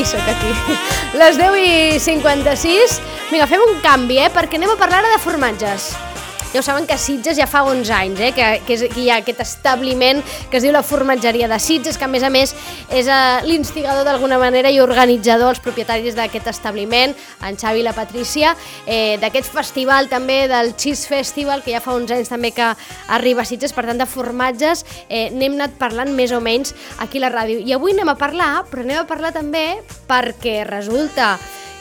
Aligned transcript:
Aquí, 0.00 0.04
soc 0.04 0.20
aquí. 0.28 1.18
Les 1.18 1.36
10 1.36 1.56
i 1.60 2.00
56. 2.00 3.00
Vinga, 3.30 3.46
fem 3.46 3.62
un 3.64 3.80
canvi, 3.84 4.18
eh? 4.20 4.30
Perquè 4.32 4.58
anem 4.58 4.72
a 4.72 4.78
parlar 4.80 5.02
ara 5.02 5.12
de 5.12 5.20
formatges. 5.22 5.92
Ja 6.50 6.58
ho 6.58 6.64
saben 6.66 6.86
que 6.86 6.96
Sitges 6.98 7.38
ja 7.38 7.46
fa 7.46 7.62
11 7.62 7.92
anys, 7.94 8.20
eh? 8.20 8.32
Que, 8.34 8.46
que, 8.66 8.74
és, 8.74 8.86
que 8.90 9.04
hi 9.04 9.10
ha 9.10 9.20
aquest 9.20 9.42
establiment 9.44 10.22
que 10.50 10.58
es 10.58 10.64
diu 10.64 10.72
la 10.74 10.82
formatgeria 10.82 11.48
de 11.50 11.58
Sitges, 11.62 11.98
que 11.98 12.08
a 12.08 12.10
més 12.10 12.24
a 12.26 12.30
més 12.32 12.56
és 12.90 13.06
eh, 13.06 13.40
l'instigador 13.46 14.04
d'alguna 14.04 14.38
manera 14.42 14.70
i 14.70 14.80
organitzador, 14.82 15.54
els 15.54 15.62
propietaris 15.62 16.16
d'aquest 16.18 16.50
establiment, 16.50 17.14
en 17.46 17.58
Xavi 17.58 17.82
i 17.82 17.86
la 17.86 17.94
Patrícia, 17.94 18.56
eh, 18.84 19.16
d'aquest 19.22 19.52
festival 19.54 20.10
també, 20.10 20.42
del 20.50 20.74
Cheese 20.76 21.06
Festival, 21.08 21.62
que 21.62 21.74
ja 21.76 21.82
fa 21.84 21.94
11 21.94 22.18
anys 22.18 22.32
també 22.32 22.50
que 22.56 22.72
arriba 23.14 23.44
a 23.44 23.48
Sitges, 23.48 23.74
per 23.76 23.86
tant 23.86 24.00
de 24.00 24.08
formatges 24.10 24.84
eh, 25.08 25.28
n'hem 25.30 25.56
anat 25.60 25.78
parlant 25.78 26.10
més 26.16 26.34
o 26.34 26.42
menys 26.42 26.74
aquí 26.98 27.22
a 27.22 27.28
la 27.28 27.32
ràdio. 27.34 27.62
I 27.62 27.78
avui 27.78 27.94
anem 27.94 28.10
a 28.10 28.18
parlar, 28.18 28.52
però 28.70 28.84
anem 28.84 29.04
a 29.04 29.08
parlar 29.08 29.32
també 29.36 29.80
perquè 30.10 30.60
resulta 30.66 31.36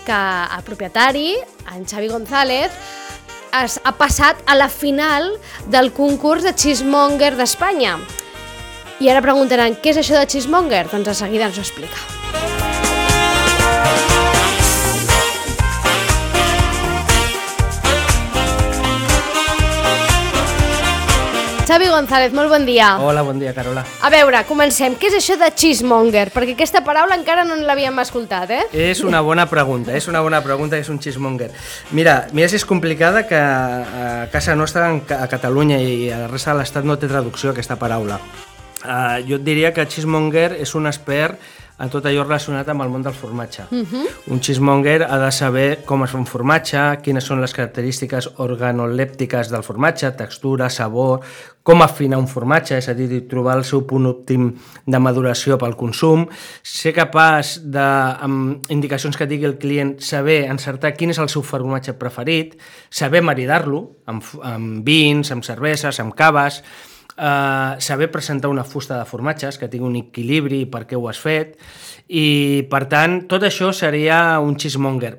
que 0.05 0.21
el 0.55 0.63
propietari, 0.65 1.35
en 1.73 1.85
Xavi 1.89 2.09
González, 2.09 2.73
es, 3.63 3.79
ha 3.83 3.93
passat 3.97 4.41
a 4.45 4.55
la 4.55 4.69
final 4.69 5.31
del 5.67 5.91
concurs 5.93 6.45
de 6.45 6.53
Cheesemonger 6.53 7.35
d'Espanya. 7.37 7.97
I 8.99 9.07
ara 9.07 9.21
preguntaran, 9.23 9.77
què 9.79 9.93
és 9.93 9.99
això 10.01 10.17
de 10.19 10.27
Cheesemonger? 10.27 10.89
Doncs 10.91 11.07
de 11.07 11.13
seguida 11.15 11.47
ens 11.47 11.55
ho 11.55 11.63
explica. 11.63 12.19
Xavi 21.69 21.85
González, 21.85 22.33
molt 22.33 22.49
bon 22.49 22.65
dia. 22.65 22.95
Hola, 22.97 23.21
bon 23.21 23.39
dia, 23.39 23.53
Carola. 23.53 23.85
A 24.01 24.09
veure, 24.09 24.41
comencem. 24.49 24.97
Què 24.97 25.11
és 25.11 25.19
això 25.19 25.37
de 25.37 25.51
cheesemonger? 25.53 26.31
Perquè 26.33 26.57
aquesta 26.57 26.81
paraula 26.83 27.13
encara 27.15 27.45
no 27.45 27.55
l'havíem 27.61 28.01
escoltat, 28.01 28.51
eh? 28.51 28.63
És 28.89 29.03
una 29.05 29.21
bona 29.21 29.45
pregunta, 29.47 29.93
és 29.95 30.09
una 30.09 30.25
bona 30.25 30.41
pregunta, 30.41 30.81
és 30.81 30.89
un 30.89 30.97
cheesemonger. 30.99 31.51
Mira, 31.93 32.23
mira 32.33 32.49
si 32.49 32.57
és 32.57 32.65
complicada 32.65 33.27
que 33.29 33.37
a 33.37 34.25
casa 34.33 34.57
nostra, 34.57 34.89
a 34.91 35.27
Catalunya 35.29 35.77
i 35.77 36.09
a 36.09 36.23
la 36.25 36.31
resta 36.33 36.57
de 36.57 36.63
l'Estat 36.63 36.89
no 36.89 36.97
té 36.97 37.07
traducció 37.07 37.53
aquesta 37.53 37.77
paraula. 37.77 38.17
Uh, 38.79 39.19
jo 39.27 39.35
et 39.35 39.43
diria 39.43 39.73
que 39.75 39.83
cheesemonger 39.85 40.53
és 40.55 40.75
un 40.75 40.87
expert 40.87 41.39
en 41.79 41.87
tot 41.91 42.03
allò 42.05 42.25
relacionat 42.25 42.67
amb 42.71 42.83
el 42.83 42.91
món 42.91 43.03
del 43.03 43.15
formatge. 43.15 43.63
Uh 43.71 43.83
-huh. 43.83 44.07
Un 44.27 44.39
cheesemonger 44.39 45.03
ha 45.03 45.17
de 45.17 45.31
saber 45.31 45.83
com 45.85 46.03
es 46.03 46.11
fa 46.11 46.17
un 46.17 46.25
formatge, 46.25 46.99
quines 47.01 47.23
són 47.23 47.41
les 47.41 47.53
característiques 47.53 48.29
organolèptiques 48.37 49.49
del 49.49 49.63
formatge, 49.63 50.11
textura, 50.11 50.69
sabor, 50.69 51.21
com 51.63 51.81
afinar 51.81 52.17
un 52.17 52.27
formatge, 52.27 52.77
és 52.77 52.89
a 52.89 52.93
dir, 52.93 53.27
trobar 53.27 53.57
el 53.57 53.63
seu 53.63 53.85
punt 53.85 54.05
òptim 54.05 54.55
de 54.85 54.99
maduració 54.99 55.57
pel 55.57 55.75
consum, 55.75 56.27
ser 56.63 56.93
capaç 56.93 57.59
de, 57.63 58.15
amb 58.19 58.65
indicacions 58.69 59.17
que 59.17 59.27
digui 59.27 59.45
el 59.45 59.57
client, 59.57 59.99
saber 59.99 60.49
encertar 60.49 60.93
quin 60.93 61.09
és 61.09 61.19
el 61.19 61.29
seu 61.29 61.41
formatge 61.41 61.93
preferit, 61.93 62.57
saber 62.89 63.21
maridar-lo 63.21 63.97
amb, 64.05 64.23
amb 64.41 64.85
vins, 64.85 65.31
amb 65.31 65.43
cerveses, 65.43 65.99
amb 65.99 66.13
caves, 66.13 66.63
Uh, 67.19 67.75
saber 67.83 68.07
presentar 68.07 68.47
una 68.47 68.63
fusta 68.63 68.95
de 68.95 69.03
formatges 69.03 69.57
que 69.59 69.67
tingui 69.67 69.89
un 69.89 69.97
equilibri 69.99 70.61
per 70.71 70.85
què 70.87 70.95
ho 70.95 71.09
has 71.11 71.19
fet 71.19 71.57
i 72.07 72.63
per 72.71 72.85
tant 72.87 73.25
tot 73.27 73.43
això 73.43 73.73
seria 73.75 74.39
un 74.39 74.55
cheesemonger 74.55 75.17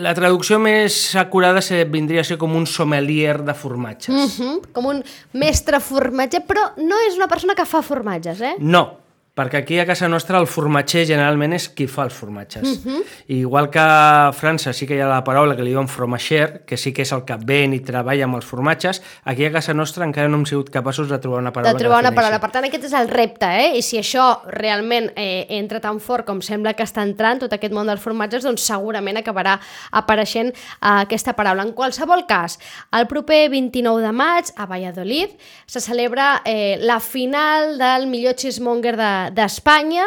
la 0.00 0.14
traducció 0.16 0.58
més 0.62 0.96
acurada 1.20 1.60
se, 1.60 1.82
vindria 1.84 2.22
a 2.24 2.26
ser 2.26 2.38
com 2.40 2.54
un 2.56 2.64
sommelier 2.66 3.42
de 3.44 3.54
formatges. 3.54 4.14
Mm 4.14 4.30
-hmm. 4.32 4.72
Com 4.72 4.86
un 4.86 5.04
mestre 5.32 5.80
formatger, 5.80 6.46
però 6.46 6.72
no 6.76 6.96
és 7.08 7.16
una 7.16 7.28
persona 7.28 7.54
que 7.54 7.66
fa 7.66 7.82
formatges, 7.82 8.40
eh? 8.40 8.54
No, 8.58 9.03
perquè 9.34 9.58
aquí 9.58 9.78
a 9.82 9.86
casa 9.86 10.06
nostra 10.08 10.38
el 10.38 10.46
formatger 10.46 11.02
generalment 11.08 11.56
és 11.56 11.66
qui 11.74 11.88
fa 11.90 12.04
els 12.06 12.14
formatges. 12.14 12.62
Uh 12.62 12.84
-huh. 12.84 13.02
Igual 13.26 13.68
que 13.68 13.80
a 13.80 14.30
França 14.32 14.72
sí 14.72 14.86
que 14.86 14.94
hi 14.94 15.00
ha 15.00 15.08
la 15.08 15.24
paraula 15.24 15.56
que 15.56 15.62
li 15.62 15.70
diuen 15.70 15.88
fromager, 15.88 16.64
que 16.64 16.76
sí 16.76 16.92
que 16.92 17.02
és 17.02 17.12
el 17.12 17.24
que 17.24 17.36
ven 17.44 17.74
i 17.74 17.80
treballa 17.80 18.24
amb 18.24 18.36
els 18.36 18.44
formatges, 18.44 19.02
aquí 19.24 19.44
a 19.44 19.50
casa 19.50 19.74
nostra 19.74 20.04
encara 20.04 20.28
no 20.28 20.36
hem 20.36 20.46
sigut 20.46 20.70
capaços 20.70 21.08
de 21.08 21.18
trobar 21.18 21.40
una 21.40 21.52
paraula 21.52 21.72
De 21.72 21.78
trobar 21.78 22.00
una 22.00 22.12
paraula. 22.12 22.40
Per 22.40 22.50
tant, 22.50 22.64
aquest 22.64 22.84
és 22.84 22.92
el 22.92 23.08
repte, 23.08 23.46
eh? 23.46 23.76
I 23.76 23.82
si 23.82 23.98
això 23.98 24.40
realment 24.46 25.10
eh, 25.16 25.46
entra 25.48 25.80
tan 25.80 25.98
fort 26.00 26.24
com 26.24 26.40
sembla 26.40 26.74
que 26.74 26.84
està 26.84 27.02
entrant 27.02 27.40
tot 27.40 27.52
aquest 27.52 27.74
món 27.74 27.86
dels 27.86 28.00
formatges, 28.00 28.44
doncs 28.44 28.62
segurament 28.62 29.16
acabarà 29.16 29.58
apareixent 29.90 30.48
eh, 30.48 30.54
aquesta 30.80 31.32
paraula. 31.32 31.62
En 31.62 31.72
qualsevol 31.72 32.24
cas, 32.26 32.58
el 32.92 33.06
proper 33.06 33.50
29 33.50 34.00
de 34.00 34.12
maig, 34.12 34.44
a 34.56 34.66
Valladolid, 34.66 35.30
se 35.66 35.80
celebra 35.80 36.42
eh, 36.44 36.78
la 36.80 37.00
final 37.00 37.78
del 37.78 38.06
millor 38.06 38.34
cheesemonger 38.34 38.96
de 38.96 39.23
d'Espanya, 39.30 40.04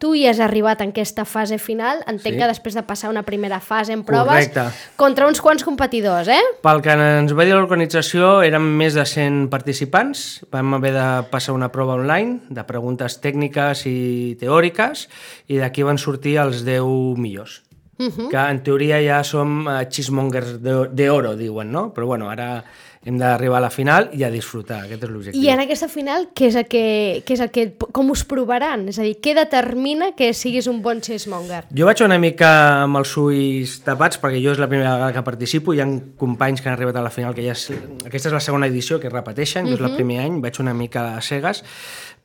tu 0.00 0.14
hi 0.16 0.22
has 0.30 0.38
arribat 0.40 0.80
en 0.80 0.94
aquesta 0.94 1.26
fase 1.28 1.58
final, 1.58 1.98
entenc 2.06 2.34
Sí. 2.34 2.38
que 2.40 2.46
després 2.48 2.74
de 2.74 2.82
passar 2.82 3.10
una 3.10 3.22
primera 3.22 3.60
fase 3.60 3.92
en 3.92 4.02
proves, 4.02 4.48
Correcte. 4.48 4.62
contra 4.96 5.26
uns 5.28 5.42
quants 5.42 5.62
competidors, 5.62 6.26
eh? 6.28 6.40
Pel 6.62 6.80
que 6.80 6.90
ens 6.92 7.34
va 7.36 7.44
dir 7.44 7.52
l'organització, 7.52 8.42
érem 8.42 8.62
més 8.78 8.94
de 8.94 9.04
100 9.04 9.50
participants, 9.50 10.40
vam 10.50 10.72
haver 10.74 10.94
de 10.94 11.22
passar 11.30 11.52
una 11.54 11.68
prova 11.70 11.94
online 12.00 12.40
de 12.48 12.64
preguntes 12.64 13.20
tècniques 13.20 13.84
i 13.86 14.36
teòriques 14.40 15.08
i 15.48 15.58
d'aquí 15.58 15.82
van 15.82 15.98
sortir 15.98 16.38
els 16.38 16.64
10 16.64 17.18
millors. 17.18 17.62
Uh 18.00 18.06
-huh. 18.08 18.28
que 18.30 18.36
en 18.38 18.62
teoria 18.62 18.96
ja 19.04 19.22
som 19.22 19.66
uh, 19.66 19.84
cheesemongers 19.86 20.62
de- 20.62 20.88
d'oro, 20.88 21.36
diuen, 21.36 21.70
no? 21.70 21.92
Però 21.92 22.06
bueno, 22.06 22.30
ara 22.30 22.64
hem 23.00 23.16
d'arribar 23.16 23.56
a 23.56 23.64
la 23.64 23.70
final 23.72 24.10
i 24.12 24.26
a 24.26 24.28
disfrutar, 24.28 24.82
aquest 24.84 25.06
és 25.06 25.08
l'objectiu. 25.08 25.40
I 25.40 25.48
en 25.54 25.62
aquesta 25.62 25.88
final, 25.88 26.26
què 26.36 26.50
és, 26.50 26.56
el 26.60 26.66
que, 26.68 26.82
què 27.24 27.32
és 27.32 27.40
el 27.40 27.48
que, 27.54 27.64
com 27.96 28.10
us 28.12 28.26
provaran? 28.28 28.84
És 28.92 28.98
a 29.00 29.06
dir, 29.06 29.14
què 29.24 29.32
determina 29.38 30.10
que 30.18 30.34
siguis 30.36 30.68
un 30.68 30.82
bon 30.84 31.00
cheesemonger? 31.00 31.62
Jo 31.72 31.88
vaig 31.88 32.04
una 32.04 32.20
mica 32.20 32.50
amb 32.82 33.00
els 33.00 33.14
ulls 33.16 33.78
tapats 33.86 34.20
perquè 34.20 34.42
jo 34.44 34.52
és 34.52 34.60
la 34.60 34.68
primera 34.68 34.98
vegada 34.98 35.16
que 35.16 35.24
participo, 35.24 35.72
hi 35.72 35.80
ha 35.80 35.88
companys 36.20 36.60
que 36.60 36.68
han 36.68 36.76
arribat 36.76 37.00
a 37.00 37.06
la 37.08 37.14
final 37.14 37.32
que 37.36 37.46
ja 37.46 37.56
és, 37.56 37.70
aquesta 38.04 38.28
és 38.28 38.36
la 38.36 38.44
segona 38.44 38.68
edició 38.68 39.00
que 39.00 39.08
repeteixen, 39.08 39.70
jo 39.70 39.80
és 39.80 39.88
el 39.88 39.96
primer 39.96 40.20
any, 40.26 40.36
vaig 40.44 40.60
una 40.60 40.76
mica 40.76 41.14
a 41.16 41.24
cegues, 41.24 41.64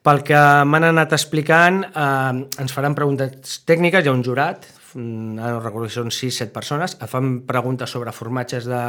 pel 0.04 0.20
que 0.28 0.38
m'han 0.68 0.92
anat 0.92 1.16
explicant, 1.16 1.86
eh, 1.88 2.60
ens 2.60 2.76
faran 2.76 2.94
preguntes 2.94 3.62
tècniques, 3.64 4.04
hi 4.04 4.12
ha 4.12 4.14
un 4.14 4.22
jurat, 4.28 4.68
ara 4.96 5.52
no 5.52 5.60
recordo 5.60 5.88
si 5.90 5.98
són 5.98 6.12
6-7 6.12 6.52
persones, 6.54 6.96
et 6.96 7.10
fan 7.10 7.42
preguntes 7.48 7.92
sobre 7.92 8.14
formatges 8.16 8.68
de 8.68 8.82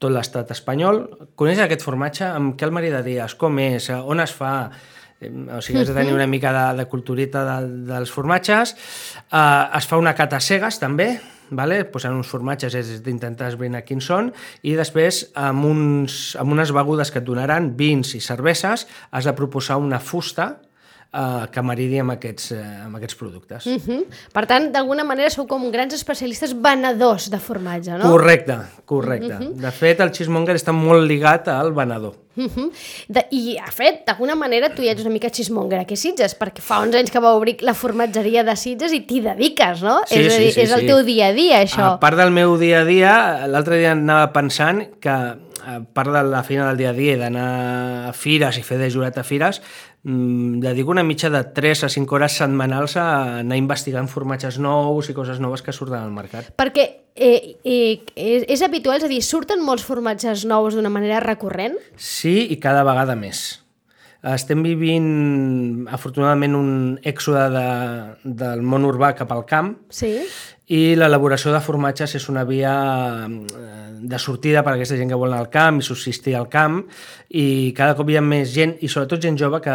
tot 0.00 0.12
l'estat 0.14 0.52
espanyol. 0.54 1.02
Coneixes 1.36 1.66
aquest 1.66 1.84
formatge? 1.84 2.24
Amb 2.28 2.56
què 2.56 2.68
el 2.68 2.72
maridaries? 2.74 3.36
Com 3.40 3.60
és? 3.62 3.90
On 4.00 4.24
es 4.24 4.32
fa? 4.36 4.54
O 5.20 5.60
sigui, 5.60 5.82
has 5.82 5.90
de 5.90 5.96
tenir 5.98 6.14
una 6.16 6.26
mica 6.30 6.52
de, 6.56 6.64
de 6.78 6.86
culturita 6.88 7.44
de, 7.44 7.58
dels 7.90 8.12
formatges. 8.12 8.72
Uh, 9.28 9.68
es 9.76 9.88
fa 9.90 10.00
una 10.00 10.14
cata 10.16 10.40
cegues, 10.40 10.80
també, 10.80 11.10
vale? 11.50 11.82
posant 11.92 12.16
uns 12.16 12.30
formatges 12.30 12.74
és 12.78 12.94
d'intentar 13.04 13.50
esbrinar 13.50 13.82
quins 13.84 14.06
són 14.06 14.30
i 14.64 14.76
després 14.78 15.26
amb, 15.36 15.66
uns, 15.68 16.16
amb 16.40 16.56
unes 16.56 16.72
begudes 16.72 17.12
que 17.12 17.20
et 17.20 17.26
donaran, 17.26 17.74
vins 17.76 18.14
i 18.16 18.22
cerveses, 18.24 18.86
has 19.10 19.28
de 19.28 19.36
proposar 19.36 19.76
una 19.82 20.00
fusta 20.00 20.54
eh, 21.12 21.46
que 21.50 21.62
maridi 21.62 21.98
amb 22.00 22.14
aquests, 22.14 22.52
eh, 22.56 22.62
amb 22.84 22.96
aquests 22.96 23.18
productes. 23.18 23.66
Uh 23.66 23.78
-huh. 23.78 24.04
Per 24.32 24.46
tant, 24.46 24.70
d'alguna 24.72 25.04
manera 25.04 25.30
sou 25.30 25.46
com 25.46 25.70
grans 25.70 25.94
especialistes 25.94 26.54
venedors 26.54 27.30
de 27.30 27.38
formatge, 27.38 27.92
no? 27.98 28.10
Correcte, 28.10 28.56
correcte. 28.84 29.38
De 29.54 29.70
fet, 29.70 30.00
el 30.00 30.10
cheesemonger 30.10 30.56
està 30.56 30.72
molt 30.72 31.06
ligat 31.06 31.48
al 31.48 31.72
venedor. 31.72 32.14
Uh 32.36 32.44
-huh. 32.44 32.70
de, 33.08 33.26
I, 33.30 33.58
de 33.66 33.72
fet, 33.72 34.06
d'alguna 34.06 34.34
manera 34.34 34.68
tu 34.70 34.82
ja 34.82 34.92
ets 34.92 35.02
una 35.02 35.10
mica 35.10 35.28
xismonger 35.28 35.80
aquí 35.80 35.94
a 35.94 35.96
Sitges, 35.96 36.38
perquè 36.38 36.60
fa 36.60 36.78
11 36.80 36.98
anys 36.98 37.10
que 37.10 37.18
va 37.18 37.34
obrir 37.34 37.56
la 37.60 37.74
formatgeria 37.74 38.44
de 38.44 38.56
Sitges 38.56 38.92
i 38.92 39.00
t'hi 39.00 39.20
dediques, 39.20 39.82
no? 39.82 40.02
Sí, 40.06 40.20
és, 40.20 40.32
sí, 40.32 40.52
sí, 40.52 40.60
és 40.60 40.70
el 40.70 40.80
sí. 40.80 40.86
teu 40.86 41.02
dia 41.04 41.26
a 41.28 41.32
dia, 41.32 41.62
això. 41.62 41.94
A 41.94 41.98
part 41.98 42.16
del 42.16 42.30
meu 42.30 42.56
dia 42.56 42.80
a 42.80 42.84
dia, 42.84 43.46
l'altre 43.46 43.78
dia 43.78 43.92
anava 43.92 44.32
pensant 44.32 44.86
que 45.00 45.10
a 45.10 45.80
part 45.92 46.10
de 46.12 46.22
la 46.22 46.42
feina 46.42 46.68
del 46.68 46.76
dia 46.76 46.90
a 46.90 46.92
dia, 46.92 47.14
i 47.14 47.20
d'anar 47.20 48.08
a 48.08 48.12
fires 48.16 48.56
i 48.58 48.62
fer 48.62 48.78
de 48.80 48.90
jurat 48.90 49.18
a 49.18 49.24
fires, 49.26 49.60
dedico 50.02 50.90
una 50.90 51.02
mitja 51.04 51.28
de 51.28 51.42
3 51.44 51.84
a 51.84 51.88
5 51.92 52.14
hores 52.14 52.32
setmanals 52.40 52.96
a 52.96 53.06
anar 53.40 53.58
investigant 53.60 54.08
formatges 54.08 54.58
nous 54.58 55.10
i 55.10 55.14
coses 55.16 55.40
noves 55.40 55.62
que 55.62 55.74
surten 55.76 56.00
al 56.00 56.12
mercat. 56.14 56.52
Perquè 56.56 56.86
eh, 57.14 57.56
eh, 57.64 58.00
és, 58.16 58.46
és 58.48 58.62
habitual, 58.64 58.96
és 59.00 59.04
a 59.04 59.10
dir, 59.12 59.20
surten 59.24 59.60
molts 59.64 59.84
formatges 59.84 60.46
nous 60.48 60.76
d'una 60.76 60.92
manera 60.92 61.20
recurrent? 61.20 61.76
Sí, 61.96 62.46
i 62.48 62.56
cada 62.62 62.84
vegada 62.88 63.16
més. 63.18 63.60
Estem 64.20 64.60
vivint, 64.60 65.86
afortunadament, 65.88 66.56
un 66.56 66.72
èxode 67.08 67.46
de, 67.54 67.68
del 68.40 68.60
món 68.60 68.84
urbà 68.84 69.14
cap 69.16 69.30
al 69.32 69.46
camp 69.48 69.70
Sí. 69.88 70.12
I 70.70 70.94
l'elaboració 70.94 71.50
de 71.50 71.60
formatges 71.64 72.14
és 72.14 72.28
una 72.30 72.44
via 72.46 72.72
eh, 73.26 73.90
de 74.00 74.18
sortida 74.22 74.62
per 74.62 74.72
a 74.72 74.76
aquesta 74.78 74.94
gent 74.96 75.10
que 75.10 75.18
vol 75.18 75.32
anar 75.32 75.40
al 75.42 75.50
camp 75.50 75.80
i 75.80 75.82
subsistir 75.82 76.36
al 76.38 76.46
camp 76.48 76.84
i 77.34 77.72
cada 77.76 77.96
cop 77.98 78.08
hi 78.10 78.16
ha 78.18 78.22
més 78.22 78.52
gent, 78.54 78.76
i 78.78 78.88
sobretot 78.90 79.20
gent 79.22 79.38
jove 79.38 79.58
que, 79.64 79.74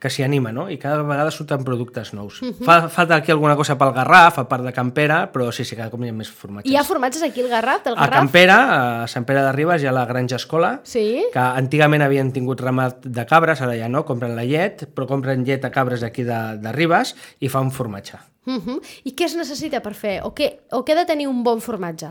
que 0.00 0.10
s'hi 0.12 0.24
anima, 0.24 0.52
no? 0.52 0.66
I 0.68 0.76
cada 0.80 1.02
vegada 1.04 1.32
surten 1.32 1.64
productes 1.64 2.12
nous. 2.12 2.42
Uh 2.42 2.48
-huh. 2.48 2.64
Fa, 2.64 2.88
falta 2.88 3.16
aquí 3.16 3.32
alguna 3.32 3.56
cosa 3.56 3.78
pel 3.78 3.92
Garraf, 3.92 4.38
a 4.38 4.48
part 4.48 4.64
de 4.64 4.72
Campera, 4.72 5.32
però 5.32 5.50
sí, 5.50 5.64
sí, 5.64 5.76
cada 5.76 5.90
cop 5.90 6.02
hi 6.04 6.08
ha 6.08 6.12
més 6.12 6.30
formatges. 6.30 6.70
Hi 6.70 6.76
ha 6.76 6.84
formatges 6.84 7.22
aquí 7.22 7.40
al 7.40 7.48
Garraf, 7.48 7.84
del 7.84 7.94
a 7.94 8.00
Garraf? 8.00 8.18
Campera, 8.18 9.02
a 9.02 9.08
Sant 9.08 9.24
Pere 9.24 9.42
de 9.42 9.52
Ribes, 9.52 9.82
hi 9.82 9.86
ha 9.86 9.92
la 9.92 10.04
Granja 10.06 10.36
Escola, 10.36 10.80
Sí. 10.84 11.24
que 11.32 11.38
antigament 11.38 12.02
havien 12.02 12.32
tingut 12.32 12.60
ramat 12.60 13.04
de 13.04 13.26
cabres, 13.26 13.60
ara 13.60 13.76
ja 13.76 13.88
no, 13.88 14.04
compren 14.04 14.36
la 14.36 14.44
llet, 14.44 14.88
però 14.94 15.06
compren 15.06 15.44
llet 15.44 15.64
a 15.64 15.70
cabres 15.70 16.00
d'aquí 16.00 16.22
de, 16.22 16.58
de 16.58 16.72
Ribes 16.72 17.16
i 17.40 17.48
fan 17.48 17.70
formatge. 17.70 18.33
Uh 18.46 18.54
-huh. 18.54 18.80
I 19.04 19.14
què 19.14 19.24
es 19.24 19.36
necessita 19.36 19.80
per 19.80 19.94
fer? 19.94 20.20
O 20.22 20.34
què, 20.34 20.58
o 20.70 20.84
què 20.84 20.92
ha 20.92 20.96
de 20.96 21.06
tenir 21.06 21.28
un 21.28 21.42
bon 21.42 21.60
formatge? 21.60 22.08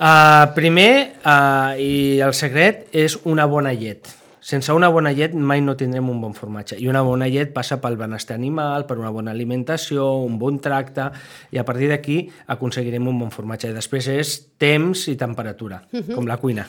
Uh, 0.00 0.54
primer, 0.54 1.20
uh, 1.24 1.76
i 1.76 2.20
el 2.20 2.32
secret, 2.32 2.88
és 2.92 3.18
una 3.24 3.46
bona 3.46 3.72
llet. 3.72 4.08
Sense 4.40 4.72
una 4.72 4.88
bona 4.88 5.12
llet 5.12 5.34
mai 5.34 5.60
no 5.60 5.76
tindrem 5.76 6.08
un 6.08 6.20
bon 6.20 6.32
formatge. 6.32 6.78
I 6.80 6.88
una 6.88 7.02
bona 7.02 7.28
llet 7.28 7.52
passa 7.52 7.76
pel 7.80 7.96
benestar 7.96 8.34
animal, 8.34 8.86
per 8.86 8.98
una 8.98 9.10
bona 9.10 9.30
alimentació, 9.30 10.14
un 10.24 10.38
bon 10.38 10.58
tracte, 10.58 11.10
i 11.52 11.58
a 11.58 11.64
partir 11.64 11.88
d'aquí 11.88 12.30
aconseguirem 12.46 13.06
un 13.06 13.18
bon 13.18 13.30
formatge. 13.30 13.68
I 13.68 13.76
després 13.76 14.08
és 14.08 14.34
temps 14.56 15.08
i 15.08 15.16
temperatura, 15.16 15.82
com 16.14 16.26
la 16.26 16.38
cuina. 16.38 16.66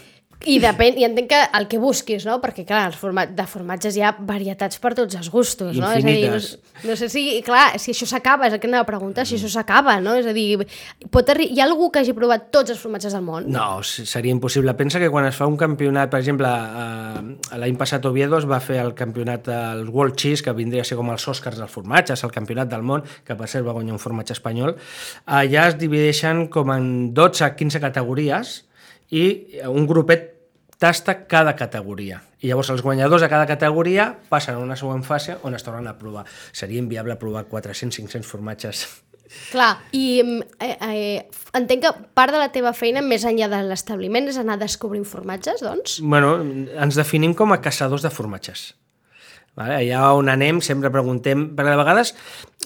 I 0.49 0.57
depèn, 0.61 0.97
i 0.97 1.05
entenc 1.05 1.29
que 1.29 1.39
el 1.57 1.67
que 1.69 1.77
busquis, 1.81 2.23
no? 2.25 2.39
Perquè, 2.41 2.63
clar, 2.65 2.87
els 2.89 2.97
format, 2.97 3.29
de 3.37 3.43
formatges 3.49 3.97
hi 3.97 4.01
ha 4.01 4.11
varietats 4.25 4.79
per 4.81 4.93
tots 4.97 5.17
els 5.19 5.29
gustos, 5.29 5.75
no? 5.77 5.91
És 5.93 6.01
a 6.01 6.07
dir, 6.07 6.29
no, 6.31 6.39
Infinites. 6.39 6.81
no 6.87 6.95
sé 6.97 7.09
si, 7.13 7.23
clar, 7.45 7.77
si 7.81 7.93
això 7.93 8.07
s'acaba, 8.09 8.47
és 8.49 8.55
el 8.55 8.61
que 8.63 8.69
anava 8.69 8.87
a 8.87 8.89
preguntar, 8.89 9.27
si 9.29 9.37
això 9.37 9.51
s'acaba, 9.53 9.99
no? 10.01 10.15
És 10.17 10.25
a 10.25 10.33
dir, 10.33 10.65
pot 11.13 11.29
hi 11.37 11.59
ha 11.61 11.67
algú 11.67 11.91
que 11.93 12.01
hagi 12.01 12.15
provat 12.17 12.49
tots 12.53 12.73
els 12.73 12.81
formatges 12.81 13.13
del 13.13 13.21
món? 13.25 13.45
No, 13.53 13.67
seria 13.85 14.33
impossible. 14.33 14.73
Pensa 14.79 14.99
que 15.03 15.11
quan 15.13 15.27
es 15.29 15.37
fa 15.37 15.45
un 15.49 15.59
campionat, 15.61 16.09
per 16.09 16.23
exemple, 16.23 16.49
eh, 16.49 17.59
l'any 17.61 17.77
passat 17.77 18.09
Oviedo 18.09 18.41
es 18.41 18.49
va 18.49 18.59
fer 18.63 18.81
el 18.81 18.95
campionat 18.97 19.45
del 19.51 19.85
World 19.89 20.17
Cheese, 20.17 20.41
que 20.43 20.55
vindria 20.57 20.81
a 20.81 20.89
ser 20.89 20.97
com 20.97 21.13
els 21.13 21.27
Oscars 21.27 21.61
dels 21.61 21.71
formatges, 21.71 22.25
el 22.25 22.33
campionat 22.33 22.71
del 22.71 22.81
món, 22.81 23.05
que 23.27 23.37
per 23.37 23.49
cert 23.51 23.67
va 23.67 23.77
guanyar 23.77 23.93
un 23.99 24.01
formatge 24.01 24.33
espanyol. 24.33 24.73
Allà 25.29 25.69
es 25.69 25.77
divideixen 25.77 26.47
com 26.49 26.73
en 26.73 27.13
12 27.13 27.53
15 27.61 27.79
categories 27.83 28.61
i 29.11 29.61
un 29.67 29.85
grupet 29.87 30.29
tasta 30.81 31.27
cada 31.29 31.53
categoria. 31.55 32.23
I 32.41 32.49
llavors 32.49 32.71
els 32.73 32.81
guanyadors 32.81 33.21
de 33.21 33.29
cada 33.29 33.45
categoria 33.45 34.07
passen 34.31 34.57
a 34.57 34.63
una 34.63 34.79
següent 34.79 35.05
fase 35.05 35.37
on 35.45 35.53
es 35.53 35.63
tornen 35.63 35.91
a 35.91 35.97
provar. 35.99 36.25
Seria 36.51 36.81
inviable 36.81 37.19
provar 37.21 37.45
400-500 37.51 38.25
formatges. 38.25 38.87
Clar, 39.51 39.75
i 39.95 40.23
mm, 40.23 40.41
eh, 40.59 40.77
eh, 40.81 41.45
entenc 41.55 41.85
que 41.85 41.91
part 42.17 42.33
de 42.33 42.41
la 42.41 42.49
teva 42.51 42.73
feina, 42.75 43.03
més 43.05 43.23
enllà 43.27 43.47
de 43.51 43.61
l'establiment, 43.69 44.27
és 44.27 44.39
anar 44.41 44.57
descobrint 44.59 45.05
formatges, 45.07 45.61
doncs? 45.63 45.99
Bueno, 46.03 46.33
ens 46.41 46.99
definim 46.99 47.37
com 47.37 47.53
a 47.53 47.61
caçadors 47.63 48.03
de 48.03 48.11
formatges. 48.11 48.71
Vale? 49.59 49.75
Allà 49.81 50.13
on 50.15 50.31
anem 50.31 50.61
sempre 50.63 50.91
preguntem, 50.93 51.49
perquè 51.57 51.73
de 51.73 51.79
vegades 51.81 52.13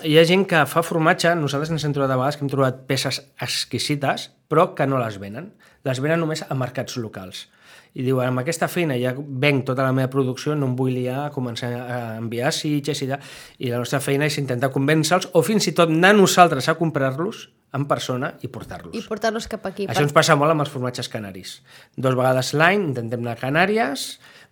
hi 0.06 0.18
ha 0.20 0.26
gent 0.28 0.46
que 0.50 0.62
fa 0.70 0.84
formatge, 0.86 1.34
nosaltres 1.40 1.72
ens 1.74 1.86
hem 1.88 1.96
trobat 1.96 2.12
de 2.14 2.20
vegades 2.20 2.38
que 2.38 2.46
hem 2.46 2.52
trobat 2.52 2.84
peces 2.90 3.22
exquisites, 3.42 4.30
però 4.52 4.74
que 4.78 4.86
no 4.86 5.02
les 5.02 5.18
venen. 5.22 5.54
Les 5.86 6.02
venen 6.02 6.22
només 6.22 6.44
a 6.46 6.58
mercats 6.58 6.98
locals. 7.02 7.48
I 7.96 8.04
diuen, 8.04 8.28
amb 8.28 8.42
aquesta 8.42 8.68
feina 8.68 8.98
ja 9.00 9.14
venc 9.16 9.64
tota 9.70 9.86
la 9.86 9.94
meva 9.96 10.12
producció, 10.12 10.54
no 10.60 10.68
em 10.68 10.74
vull 10.76 10.92
liar 10.98 11.22
a 11.24 11.30
començar 11.32 11.70
a 11.80 12.00
enviar 12.20 12.52
sitges 12.52 13.02
i, 13.06 13.08
de... 13.08 13.20
i 13.64 13.72
la 13.72 13.80
nostra 13.80 14.02
feina 14.04 14.28
és 14.28 14.36
intentar 14.42 14.70
convèncer-los 14.74 15.30
o 15.32 15.44
fins 15.48 15.70
i 15.72 15.74
tot 15.78 15.94
anar 15.94 16.12
nosaltres 16.18 16.68
a 16.68 16.76
comprar-los 16.76 17.46
en 17.76 17.86
persona 17.88 18.34
i 18.44 18.52
portar-los. 18.52 18.92
I 18.96 19.04
portar-los 19.08 19.48
cap 19.52 19.64
aquí. 19.72 19.88
Això 19.88 20.04
ens 20.04 20.16
passa 20.16 20.36
molt 20.40 20.52
amb 20.52 20.66
els 20.66 20.74
formatges 20.74 21.08
canaris. 21.12 21.62
Dos 21.96 22.20
vegades 22.20 22.52
l'any 22.56 22.84
intentem 22.92 23.24
anar 23.24 23.38
a 23.38 23.42
Canàries, 23.42 24.06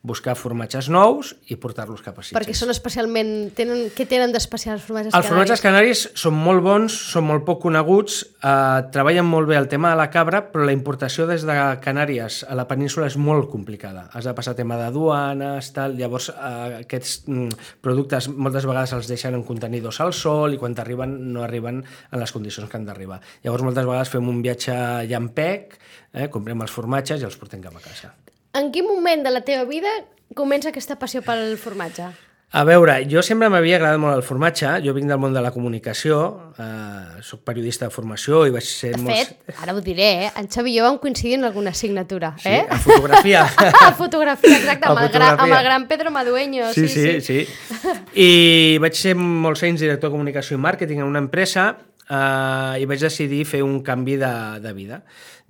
buscar 0.04 0.36
formatges 0.36 0.90
nous 0.92 1.30
i 1.48 1.56
portar-los 1.56 2.02
cap 2.04 2.18
a 2.20 2.24
Sitges. 2.24 2.36
Perquè 2.36 2.54
són 2.58 2.74
especialment... 2.74 3.30
Tenen, 3.56 3.86
què 3.96 4.04
tenen 4.10 4.34
d'especial 4.36 4.76
els 4.76 4.84
formatges 4.84 5.16
Els 5.16 5.30
formatges 5.30 5.64
canaris 5.64 6.02
són 6.20 6.36
molt 6.36 6.60
bons, 6.66 6.96
són 7.14 7.24
molt 7.30 7.46
poc 7.48 7.62
coneguts, 7.64 8.18
eh, 8.44 8.82
treballen 8.92 9.24
molt 9.30 9.48
bé 9.48 9.56
el 9.56 9.70
tema 9.72 9.94
de 9.94 10.00
la 10.02 10.10
cabra, 10.12 10.44
però 10.52 10.68
la 10.68 10.76
importació 10.76 11.24
des 11.30 11.46
de 11.48 11.56
Canàries 11.84 12.42
a 12.44 12.58
la 12.60 12.68
península 12.68 13.08
és 13.08 13.16
molt 13.16 13.48
complicada. 13.54 14.10
Has 14.12 14.28
de 14.28 14.36
passar 14.36 14.58
tema 14.60 14.76
d'aduanes, 14.82 15.72
tal... 15.76 15.96
Llavors, 15.96 16.28
eh, 16.36 16.82
aquests 16.82 17.24
mm, 17.30 17.64
productes 17.86 18.28
moltes 18.28 18.68
vegades 18.68 18.96
els 19.00 19.08
deixen 19.08 19.40
en 19.40 19.48
contenidors 19.48 20.02
al 20.04 20.12
sol 20.12 20.58
i 20.58 20.60
quan 20.60 20.76
t'arriben 20.76 21.16
no 21.32 21.48
arriben 21.48 21.80
en 21.80 22.20
les 22.20 22.36
condicions 22.36 22.68
que 22.68 22.76
han 22.76 22.90
d'arribar. 22.92 23.22
Llavors, 23.48 23.64
moltes 23.72 23.88
vegades 23.88 24.12
fem 24.12 24.28
un 24.28 24.44
viatge 24.44 24.76
llampec, 25.08 25.80
eh, 26.12 26.28
comprem 26.28 26.68
els 26.68 26.76
formatges 26.76 27.24
i 27.24 27.32
els 27.32 27.40
portem 27.40 27.64
cap 27.64 27.80
a 27.80 27.88
casa. 27.88 28.12
En 28.54 28.70
quin 28.72 28.86
moment 28.86 29.24
de 29.26 29.32
la 29.34 29.42
teva 29.42 29.66
vida 29.66 29.90
comença 30.38 30.70
aquesta 30.70 31.00
passió 31.02 31.24
pel 31.26 31.56
formatge? 31.58 32.12
A 32.54 32.62
veure, 32.70 33.00
jo 33.10 33.24
sempre 33.26 33.48
m'havia 33.50 33.80
agradat 33.80 33.98
molt 33.98 34.14
el 34.14 34.22
formatge, 34.22 34.76
jo 34.86 34.94
vinc 34.94 35.10
del 35.10 35.18
món 35.18 35.34
de 35.34 35.42
la 35.42 35.50
comunicació, 35.50 36.20
eh, 36.62 37.24
sóc 37.26 37.42
periodista 37.50 37.88
de 37.88 37.94
formació 37.96 38.44
i 38.46 38.54
vaig 38.54 38.68
ser 38.68 38.92
De 38.94 39.00
molts... 39.02 39.32
fet, 39.32 39.56
ara 39.64 39.74
ho 39.74 39.82
diré, 39.82 40.10
eh? 40.28 40.30
En 40.38 40.46
Xavi 40.54 40.70
i 40.70 40.78
jo 40.78 40.86
vam 40.86 41.00
coincidir 41.02 41.40
en 41.40 41.48
alguna 41.50 41.74
assignatura, 41.74 42.36
Sí, 42.38 42.52
eh? 42.54 42.62
a 42.70 42.78
fotografia. 42.78 43.42
A 43.88 43.90
fotografia, 43.98 44.54
exacte, 44.60 44.86
amb, 44.86 45.02
A 45.02 45.08
el, 45.08 45.10
gran, 45.16 45.32
amb 45.32 45.40
fotografia. 45.40 45.58
el 45.58 45.66
gran 45.72 45.88
Pedro 45.90 46.12
Madueño. 46.14 46.70
Sí, 46.78 46.86
sí, 46.88 47.22
sí. 47.26 47.40
I 48.14 48.78
vaig 48.86 49.02
ser 49.02 49.16
molts 49.18 49.66
anys 49.66 49.82
director 49.82 50.12
de 50.12 50.20
comunicació 50.20 50.60
i 50.60 50.62
màrqueting 50.62 51.02
en 51.02 51.10
una 51.10 51.26
empresa 51.26 51.72
eh, 52.06 52.82
i 52.84 52.86
vaig 52.86 53.02
decidir 53.02 53.48
fer 53.50 53.64
un 53.66 53.80
canvi 53.82 54.22
de, 54.22 54.34
de 54.62 54.78
vida. 54.78 55.02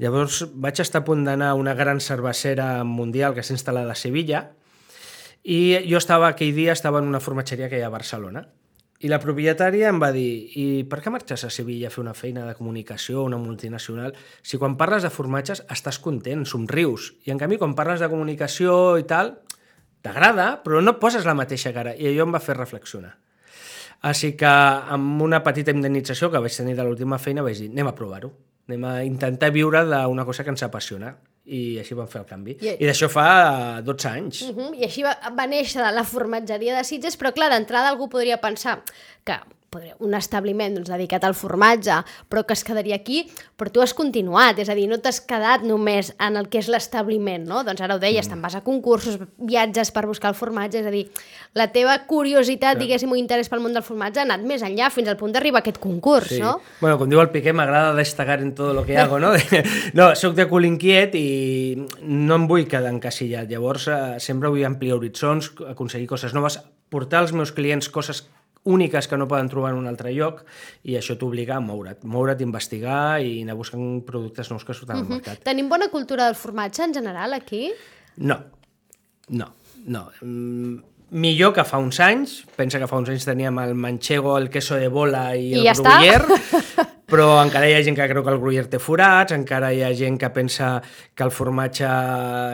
Llavors 0.02 0.42
vaig 0.58 0.82
estar 0.82 1.04
a 1.04 1.06
punt 1.06 1.24
d'anar 1.28 1.52
a 1.52 1.60
una 1.60 1.76
gran 1.78 2.02
cervecera 2.02 2.84
mundial 2.84 3.36
que 3.36 3.44
s'ha 3.46 3.54
instal·lat 3.54 3.90
a 3.90 3.98
Sevilla 3.98 4.48
i 5.44 5.78
jo 5.86 6.00
estava, 6.00 6.32
aquell 6.32 6.54
dia 6.56 6.74
estava 6.74 7.02
en 7.04 7.10
una 7.12 7.22
formatgeria 7.22 7.70
que 7.70 7.78
hi 7.78 7.84
ha 7.84 7.92
a 7.92 7.94
Barcelona. 7.94 8.46
I 9.04 9.10
la 9.12 9.20
propietària 9.20 9.90
em 9.92 10.00
va 10.00 10.14
dir 10.16 10.30
i 10.56 10.66
per 10.90 11.02
què 11.04 11.12
marxes 11.12 11.44
a 11.44 11.50
Sevilla 11.52 11.90
a 11.90 11.94
fer 11.94 12.02
una 12.02 12.16
feina 12.16 12.46
de 12.48 12.54
comunicació, 12.56 13.26
una 13.28 13.38
multinacional, 13.38 14.16
si 14.42 14.58
quan 14.58 14.78
parles 14.80 15.04
de 15.04 15.12
formatges 15.12 15.66
estàs 15.76 16.00
content, 16.00 16.46
somrius, 16.48 17.12
i 17.28 17.34
en 17.36 17.42
canvi 17.42 17.60
quan 17.60 17.76
parles 17.76 18.00
de 18.00 18.08
comunicació 18.10 18.96
i 19.02 19.04
tal, 19.10 19.36
t'agrada, 20.02 20.64
però 20.64 20.80
no 20.82 20.96
poses 21.04 21.28
la 21.28 21.36
mateixa 21.36 21.76
cara, 21.76 21.92
i 22.00 22.08
allò 22.08 22.30
em 22.30 22.38
va 22.38 22.42
fer 22.44 22.56
reflexionar. 22.56 23.18
Així 24.08 24.34
que 24.40 24.48
amb 24.48 25.22
una 25.24 25.44
petita 25.44 25.76
indemnització 25.76 26.32
que 26.32 26.40
vaig 26.44 26.56
tenir 26.56 26.80
de 26.80 26.88
l'última 26.88 27.20
feina 27.20 27.44
vaig 27.44 27.60
dir, 27.60 27.70
anem 27.76 27.92
a 27.92 27.96
provar-ho, 28.00 28.32
anem 28.70 28.84
a 28.88 29.04
intentar 29.04 29.52
viure 29.52 29.84
d'una 29.86 30.26
cosa 30.26 30.44
que 30.44 30.50
ens 30.54 30.64
apassiona, 30.64 31.16
i 31.46 31.78
així 31.82 31.94
vam 31.98 32.08
fer 32.08 32.22
el 32.22 32.28
canvi. 32.28 32.58
I- 32.62 32.78
I, 32.80 32.86
d'això 32.88 33.10
fa 33.12 33.82
12 33.84 34.08
anys. 34.10 34.42
Uh 34.48 34.56
-huh. 34.56 34.70
I 34.80 34.86
així 34.86 35.04
va, 35.04 35.18
va 35.38 35.46
néixer 35.48 35.82
la 35.94 36.04
formatgeria 36.04 36.76
de 36.78 36.84
Sitges, 36.84 37.18
però 37.20 37.34
clar, 37.34 37.50
d'entrada 37.52 37.90
algú 37.90 38.08
podria 38.10 38.38
pensar 38.40 38.82
que 39.26 39.36
un 40.00 40.14
establiment 40.18 40.76
doncs, 40.76 40.90
dedicat 40.92 41.24
al 41.24 41.36
formatge, 41.36 42.02
però 42.30 42.44
que 42.46 42.54
es 42.54 42.64
quedaria 42.64 42.96
aquí, 42.96 43.24
però 43.58 43.72
tu 43.72 43.82
has 43.82 43.94
continuat, 43.94 44.60
és 44.60 44.70
a 44.70 44.76
dir, 44.78 44.88
no 44.92 45.00
t'has 45.02 45.22
quedat 45.22 45.64
només 45.66 46.14
en 46.20 46.38
el 46.38 46.50
que 46.50 46.60
és 46.62 46.70
l'establiment, 46.72 47.46
no? 47.48 47.64
Doncs 47.64 47.82
ara 47.82 47.96
ho 47.96 48.02
deies, 48.02 48.28
te'n 48.30 48.42
vas 48.44 48.56
a 48.56 48.64
concursos, 48.66 49.20
viatges 49.38 49.92
per 49.92 50.06
buscar 50.08 50.30
el 50.34 50.38
formatge, 50.38 50.80
és 50.84 50.88
a 50.90 50.94
dir, 50.94 51.06
la 51.54 51.70
teva 51.74 51.98
curiositat, 52.10 52.78
diguéssim, 52.80 53.12
o 53.12 53.16
interès 53.20 53.50
pel 53.50 53.62
món 53.64 53.74
del 53.74 53.84
formatge 53.86 54.20
ha 54.22 54.28
anat 54.28 54.42
més 54.46 54.64
enllà, 54.66 54.90
fins 54.94 55.10
al 55.12 55.18
punt 55.18 55.34
d'arribar 55.34 55.62
a 55.62 55.64
aquest 55.66 55.80
concurs, 55.84 56.30
Sí. 56.34 56.40
no? 56.42 56.60
Bueno, 56.82 56.98
com 56.98 57.10
diu 57.10 57.22
el 57.22 57.30
Piqué, 57.30 57.54
m'agrada 57.54 57.94
destacar 57.96 58.42
en 58.42 58.54
todo 58.56 58.74
lo 58.74 58.86
que 58.86 58.98
hago, 58.98 59.20
no? 59.20 59.32
no, 59.94 60.16
sóc 60.16 60.36
de 60.36 60.48
cul 60.50 60.66
inquiet 60.66 61.16
i 61.16 61.88
no 62.02 62.36
em 62.36 62.48
vull 62.48 62.68
quedar 62.68 62.92
encasillat. 62.94 63.50
Llavors, 63.50 63.88
eh, 63.88 64.20
sempre 64.20 64.50
vull 64.50 64.66
ampliar 64.66 64.98
horitzons, 64.98 65.52
aconseguir 65.70 66.08
coses 66.08 66.34
noves, 66.34 66.60
portar 66.90 67.24
als 67.24 67.34
meus 67.34 67.52
clients 67.52 67.90
coses 67.90 68.28
úniques 68.64 69.08
que 69.08 69.18
no 69.18 69.28
poden 69.28 69.50
trobar 69.52 69.74
en 69.74 69.82
un 69.82 69.90
altre 69.92 70.14
lloc 70.16 70.44
i 70.88 70.96
això 71.00 71.18
t'obliga 71.20 71.58
a 71.58 71.64
moure't, 71.64 72.06
moure't, 72.08 72.44
investigar 72.46 73.20
i 73.22 73.42
anar 73.44 73.58
buscant 73.60 74.02
productes 74.08 74.52
nous 74.52 74.64
que 74.64 74.76
surten 74.76 75.02
al 75.02 75.10
mercat. 75.10 75.44
Tenim 75.44 75.70
bona 75.72 75.90
cultura 75.92 76.30
del 76.30 76.40
formatge 76.40 76.86
en 76.88 76.96
general 76.96 77.36
aquí? 77.36 77.70
No, 78.18 78.40
no, 79.30 79.52
no. 79.86 80.08
Mm, 80.22 80.80
millor 81.14 81.54
que 81.54 81.68
fa 81.68 81.78
uns 81.78 82.00
anys. 82.00 82.42
Pensa 82.56 82.80
que 82.80 82.88
fa 82.88 82.98
uns 83.02 83.12
anys 83.12 83.28
teníem 83.28 83.60
el 83.60 83.76
manchego, 83.76 84.38
el 84.38 84.50
queso 84.50 84.80
de 84.80 84.88
bola 84.88 85.32
i, 85.36 85.52
I 85.54 85.62
el 85.62 85.70
ja 85.70 85.78
bruguer. 85.82 86.24
però 87.14 87.36
encara 87.44 87.68
hi 87.70 87.76
ha 87.78 87.82
gent 87.86 87.98
que 88.00 88.08
creu 88.10 88.24
que 88.26 88.32
el 88.34 88.40
gruyère 88.42 88.72
té 88.72 88.80
forats, 88.82 89.36
encara 89.36 89.70
hi 89.74 89.84
ha 89.86 89.92
gent 89.94 90.16
que 90.18 90.32
pensa 90.34 90.80
que 91.14 91.26
el 91.28 91.34
formatge 91.36 91.90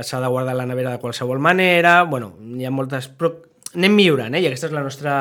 s'ha 0.04 0.20
de 0.20 0.32
guardar 0.32 0.58
a 0.58 0.60
la 0.60 0.66
nevera 0.68 0.92
de 0.92 1.00
qualsevol 1.00 1.40
manera, 1.40 2.02
bueno, 2.04 2.34
hi 2.58 2.68
ha 2.68 2.74
moltes... 2.74 3.08
Però 3.08 3.32
anem 3.76 3.94
millorant, 3.94 4.34
eh? 4.34 4.42
i 4.42 4.48
aquesta 4.50 4.68
és 4.70 4.74
la 4.74 4.82
nostra 4.82 5.14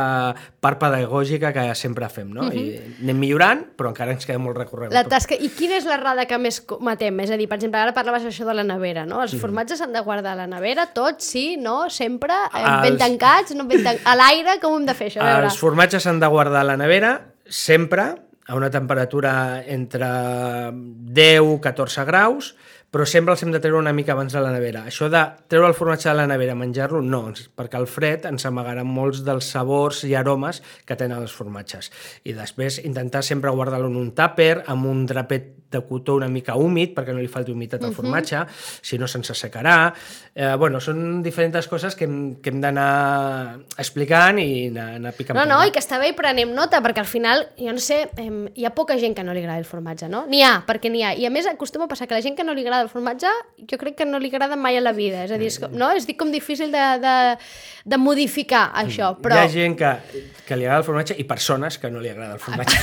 part 0.65 0.79
pedagògica 0.81 1.51
que 1.53 1.65
sempre 1.77 2.09
fem, 2.09 2.31
no? 2.33 2.47
Uh 2.47 2.53
-huh. 2.53 2.57
I 2.57 3.03
anem 3.03 3.19
millorant, 3.19 3.65
però 3.77 3.91
encara 3.91 4.13
ens 4.13 4.25
queda 4.25 4.39
molt 4.39 4.57
recorregut. 4.57 4.95
La 4.95 5.05
tasca... 5.05 5.35
I 5.35 5.51
quina 5.51 5.77
és 5.77 5.85
l'errada 5.85 6.25
que 6.27 6.39
més 6.39 6.61
cometem? 6.61 7.21
És 7.21 7.31
a 7.31 7.37
dir, 7.37 7.49
per 7.49 7.57
exemple, 7.57 7.81
ara 7.81 7.93
parlaves 7.93 8.25
això 8.25 8.47
de 8.47 8.55
la 8.55 8.65
nevera, 8.65 9.05
no? 9.05 9.23
Els 9.23 9.35
formatges 9.37 9.79
s'han 9.79 9.93
de 9.93 10.01
guardar 10.01 10.33
a 10.33 10.37
la 10.37 10.47
nevera, 10.47 10.87
tots, 10.87 11.25
sí, 11.25 11.57
no, 11.57 11.91
sempre, 11.91 12.33
eh, 12.55 12.65
ben 12.83 12.93
Els- 12.93 12.99
tancats, 12.99 13.55
no 13.55 13.65
ben 13.65 13.83
tan... 13.85 13.97
a 14.05 14.15
l'aire, 14.15 14.59
com 14.61 14.73
ho 14.73 14.77
hem 14.79 14.87
de 14.87 14.95
fer 14.95 15.09
això? 15.09 15.21
A 15.21 15.25
veure. 15.25 15.45
Els 15.45 15.59
formatges 15.59 16.03
s'han 16.03 16.21
de 16.21 16.27
guardar 16.27 16.61
a 16.61 16.65
la 16.65 16.77
nevera 16.77 17.21
sempre 17.47 18.15
a 18.49 18.55
una 18.55 18.71
temperatura 18.71 19.63
entre 19.67 20.07
10-14 20.73 22.07
graus, 22.07 22.57
però 22.91 23.05
sempre 23.05 23.35
els 23.35 23.43
hem 23.45 23.53
de 23.53 23.61
treure 23.61 23.81
una 23.83 23.93
mica 23.93 24.15
abans 24.15 24.33
de 24.33 24.41
la 24.41 24.53
nevera. 24.55 24.87
Això 24.89 25.11
de 25.13 25.21
treure 25.51 25.69
el 25.69 25.77
formatge 25.77 26.09
de 26.09 26.17
la 26.17 26.27
nevera, 26.31 26.57
menjar-lo, 26.57 27.03
no, 27.05 27.23
perquè 27.59 27.77
al 27.77 27.89
fred 27.91 28.25
ens 28.31 28.49
amagaran 28.49 28.89
molts 28.89 29.21
dels 29.27 29.51
sabors 29.53 30.05
i 30.09 30.15
aromes 30.17 30.63
que 30.89 30.97
tenen 30.97 31.21
els 31.21 31.35
formatges. 31.37 31.93
I 32.25 32.37
després 32.39 32.81
intentar 32.85 33.23
sempre 33.27 33.53
guardar-lo 33.53 33.93
en 33.93 34.01
un 34.01 34.13
tàper, 34.17 34.65
amb 34.67 34.89
un 34.89 35.05
drapet 35.09 35.68
de 35.71 35.81
cotó 35.85 36.15
una 36.17 36.29
mica 36.29 36.57
húmid, 36.57 36.95
perquè 36.97 37.13
no 37.13 37.21
li 37.21 37.29
falti 37.31 37.53
humitat 37.53 37.85
al 37.85 37.95
formatge, 37.97 38.45
si 38.83 38.99
no 38.99 39.09
se'ns 39.09 39.31
assecarà. 39.35 39.93
Eh, 40.35 40.55
bueno, 40.57 40.81
són 40.81 41.21
diferents 41.23 41.69
coses 41.69 41.97
que 41.99 42.07
hem, 42.09 42.19
que 42.43 42.53
hem 42.53 42.61
d'anar 42.63 43.59
explicant 43.77 44.41
i 44.41 44.69
anar, 44.71 44.89
anar 44.97 45.13
picant. 45.17 45.37
No, 45.37 45.45
no, 45.49 45.61
i 45.67 45.73
que 45.75 45.83
està 45.83 46.01
bé 46.01 46.13
i 46.13 46.17
prenem 46.17 46.55
nota, 46.57 46.81
perquè 46.85 47.05
al 47.05 47.11
final, 47.11 47.45
jo 47.59 47.75
no 47.75 47.83
sé, 47.83 48.05
em, 48.21 48.47
hi 48.57 48.65
ha 48.65 48.73
poca 48.77 48.97
gent 49.01 49.17
que 49.17 49.25
no 49.27 49.37
li 49.37 49.43
agrada 49.45 49.61
el 49.61 49.69
formatge, 49.69 50.09
no? 50.09 50.25
N'hi 50.31 50.43
ha, 50.47 50.55
perquè 50.69 50.93
n'hi 50.93 51.05
ha. 51.05 51.13
I 51.19 51.29
a 51.29 51.33
més 51.35 51.49
acostuma 51.51 51.89
a 51.89 51.93
passar 51.93 52.09
que 52.09 52.17
la 52.17 52.25
gent 52.25 52.39
que 52.39 52.47
no 52.47 52.57
li 52.57 52.65
agrada 52.65 52.87
el 52.87 52.93
formatge, 52.93 53.31
jo 53.69 53.81
crec 53.81 53.99
que 54.01 54.09
no 54.09 54.21
li 54.23 54.33
agrada 54.33 54.57
mai 54.57 54.79
a 54.79 54.85
la 54.85 54.95
vida. 54.97 55.25
És 55.27 55.35
a 55.35 55.41
dir, 55.41 55.53
és, 55.53 55.61
com, 55.61 55.75
no? 55.77 55.91
és 55.93 56.09
dir, 56.09 56.17
com 56.19 56.33
difícil 56.33 56.73
de, 56.73 56.85
de, 57.03 57.15
de 57.85 58.01
modificar 58.01 58.69
això, 58.79 59.13
però 59.21 59.39
Hi 59.39 59.45
ha 59.45 59.53
gent 59.53 59.77
que, 59.79 59.93
que 60.47 60.57
li 60.57 60.67
agrada 60.67 60.83
el 60.83 60.87
formatge 60.87 61.19
i 61.19 61.27
persones 61.29 61.79
que 61.79 61.91
no 61.93 62.01
li 62.03 62.13
agrada 62.13 62.39
el 62.39 62.43
formatge. 62.43 62.79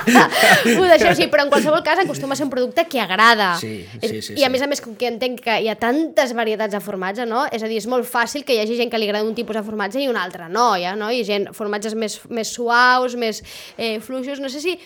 ho 0.76 0.86
deixem 0.90 1.10
així, 1.14 1.30
però 1.32 1.46
en 1.46 1.52
qualsevol 1.52 1.84
cas 1.86 2.02
acostuma 2.10 2.34
a 2.34 2.36
ser 2.36 2.44
un 2.46 2.50
producte 2.52 2.84
que 2.90 3.00
agrada. 3.00 3.54
Sí, 3.60 3.86
sí, 4.02 4.22
sí, 4.22 4.34
I 4.36 4.44
a 4.44 4.48
sí. 4.48 4.52
més 4.52 4.62
a 4.62 4.68
més, 4.70 4.82
com 4.84 4.94
que 4.98 5.08
entenc 5.08 5.40
que 5.44 5.56
hi 5.62 5.68
ha 5.70 5.76
tantes 5.80 6.34
varietats 6.36 6.74
de 6.74 6.80
formatge, 6.84 7.26
no? 7.26 7.46
És 7.50 7.62
a 7.62 7.70
dir, 7.70 7.78
és 7.80 7.86
molt 7.90 8.06
fàcil 8.08 8.44
que 8.44 8.54
hi 8.56 8.60
hagi 8.64 8.76
gent 8.78 8.90
que 8.92 8.98
li 9.00 9.08
agrada 9.08 9.24
un 9.26 9.34
tipus 9.38 9.56
de 9.56 9.62
formatge 9.66 10.02
i 10.02 10.08
un 10.10 10.18
altre 10.20 10.48
no, 10.50 10.74
ja, 10.80 10.96
no? 10.98 11.10
Hi 11.14 11.22
ha 11.22 11.28
gent, 11.30 11.48
formatges 11.56 11.94
més, 11.94 12.18
més 12.28 12.50
suaus, 12.52 13.16
més 13.16 13.42
eh, 13.78 13.98
fluixos, 14.04 14.40
no 14.42 14.50
sé 14.52 14.60
si 14.60 14.76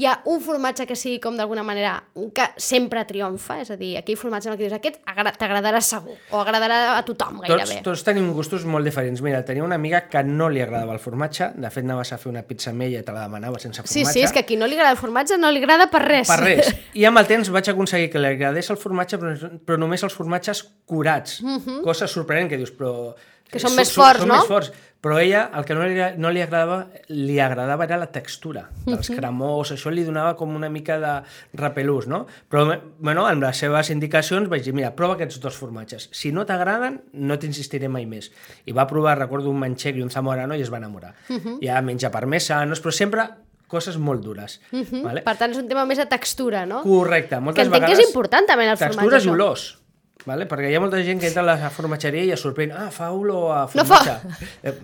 hi 0.00 0.06
ha 0.06 0.20
un 0.30 0.40
formatge 0.40 0.86
que 0.88 0.96
sigui 0.96 1.18
com 1.20 1.36
d'alguna 1.36 1.62
manera 1.66 1.96
que 2.34 2.46
sempre 2.56 3.04
triomfa, 3.04 3.60
és 3.60 3.70
a 3.74 3.76
dir, 3.76 3.96
aquell 4.00 4.16
formatge 4.16 4.48
en 4.48 4.54
el 4.54 4.58
que 4.58 4.64
dius 4.68 4.76
aquest 4.78 5.00
agra- 5.04 5.32
t'agradarà 5.36 5.80
segur, 5.84 6.14
o 6.30 6.40
agradarà 6.40 6.96
a 6.96 7.02
tothom 7.04 7.40
tots, 7.42 7.48
gairebé. 7.50 7.80
tots 7.84 8.04
tenim 8.06 8.30
gustos 8.32 8.64
molt 8.64 8.86
diferents. 8.86 9.20
Mira, 9.20 9.42
tenia 9.44 9.64
una 9.64 9.74
amiga 9.76 10.06
que 10.08 10.22
no 10.24 10.48
li 10.48 10.62
agradava 10.62 10.94
el 10.94 11.02
formatge, 11.02 11.50
de 11.56 11.70
fet 11.70 11.84
anaves 11.84 12.12
a 12.14 12.18
fer 12.22 12.30
una 12.30 12.42
pizza 12.46 12.70
amb 12.70 12.82
ella 12.86 13.00
i 13.02 13.04
te 13.04 13.12
la 13.12 13.26
demanava 13.26 13.58
sense 13.58 13.82
formatge. 13.82 13.92
Sí, 13.92 14.06
sí, 14.12 14.22
és 14.24 14.32
que 14.32 14.40
a 14.44 14.46
qui 14.48 14.56
no 14.56 14.66
li 14.70 14.78
agrada 14.78 14.94
el 14.94 15.00
formatge 15.00 15.36
no 15.38 15.50
li 15.50 15.60
agrada 15.60 15.90
per 15.92 16.02
res. 16.06 16.28
Per 16.30 16.38
res. 16.40 16.69
I 16.94 17.04
amb 17.04 17.18
el 17.18 17.26
temps 17.26 17.50
vaig 17.50 17.68
aconseguir 17.70 18.10
que 18.10 18.18
li 18.18 18.26
agradés 18.26 18.70
el 18.70 18.76
formatge, 18.76 19.18
però, 19.18 19.34
però 19.64 19.78
només 19.78 20.02
els 20.02 20.14
formatges 20.14 20.64
curats. 20.86 21.40
Uh 21.40 21.58
-huh. 21.58 21.82
Cosa 21.82 22.06
sorprenent, 22.06 22.48
que 22.50 22.56
dius, 22.56 22.72
però... 22.76 23.14
Que 23.50 23.58
són 23.58 23.70
Su- 23.70 23.76
més 23.76 23.90
forts, 23.92 24.20
són 24.20 24.28
no? 24.28 24.34
més 24.36 24.46
forts. 24.46 24.72
Però 25.00 25.18
ella, 25.18 25.50
el 25.56 25.64
que 25.64 25.74
no 25.74 25.82
li, 25.84 25.96
no 26.18 26.30
li 26.30 26.40
agradava, 26.42 26.86
li 27.08 27.40
agradava 27.40 27.84
era 27.84 27.96
la 27.96 28.06
textura 28.12 28.68
dels 28.86 29.08
cremós, 29.08 29.72
això 29.72 29.90
li 29.90 30.04
donava 30.04 30.36
com 30.36 30.54
una 30.54 30.68
mica 30.68 30.98
de 31.00 31.22
repelús, 31.54 32.06
no? 32.06 32.26
Però, 32.48 32.78
bueno, 32.98 33.26
amb 33.26 33.42
les 33.42 33.56
seves 33.56 33.90
indicacions 33.90 34.48
vaig 34.48 34.62
dir, 34.62 34.72
mira, 34.74 34.94
prova 34.94 35.14
aquests 35.14 35.40
dos 35.40 35.56
formatges. 35.56 36.08
Si 36.12 36.30
no 36.32 36.44
t'agraden, 36.44 37.00
no 37.14 37.38
t'insistiré 37.38 37.88
mai 37.88 38.04
més. 38.06 38.30
I 38.66 38.72
va 38.72 38.86
provar, 38.86 39.18
recordo, 39.18 39.50
un 39.50 39.58
manxec 39.58 39.96
i 39.96 40.02
un 40.02 40.10
zamorano 40.10 40.54
i 40.54 40.60
es 40.60 40.70
va 40.70 40.76
enamorar. 40.76 41.14
Uh 41.28 41.32
Mhm. 41.34 41.40
-huh. 41.46 41.58
Ja 41.66 41.80
menja 41.82 42.10
parmesanos, 42.10 42.80
però 42.84 42.90
sempre 42.92 43.22
coses 43.70 43.96
molt 43.98 44.24
dures. 44.24 44.60
Uh 44.72 44.80
-huh. 44.80 45.02
vale? 45.02 45.22
Per 45.22 45.36
tant, 45.36 45.50
és 45.50 45.58
un 45.58 45.68
tema 45.68 45.84
més 45.86 45.98
de 45.98 46.06
textura, 46.06 46.66
no? 46.66 46.82
Correcte. 46.82 47.36
Que 47.36 47.40
Moltes 47.40 47.66
entenc 47.66 47.84
que 47.84 47.86
vegades... 47.86 47.98
és 47.98 48.06
important 48.06 48.46
també 48.46 48.64
en 48.64 48.70
el 48.70 48.76
formatge. 48.76 48.98
Textures 48.98 49.24
i 49.24 49.28
olors. 49.28 49.79
Vale? 50.26 50.46
Perquè 50.46 50.68
hi 50.70 50.74
ha 50.76 50.80
molta 50.82 51.00
gent 51.02 51.20
que 51.20 51.28
entra 51.30 51.42
a 51.42 51.46
la 51.48 51.70
formatgeria 51.72 52.24
i 52.28 52.32
es 52.34 52.42
sorprèn, 52.44 52.72
ah, 52.76 52.90
fa 52.92 53.10
olor 53.16 53.52
a 53.56 53.60
No 53.74 53.84
fa. 53.88 54.00
formatge. 54.04 54.74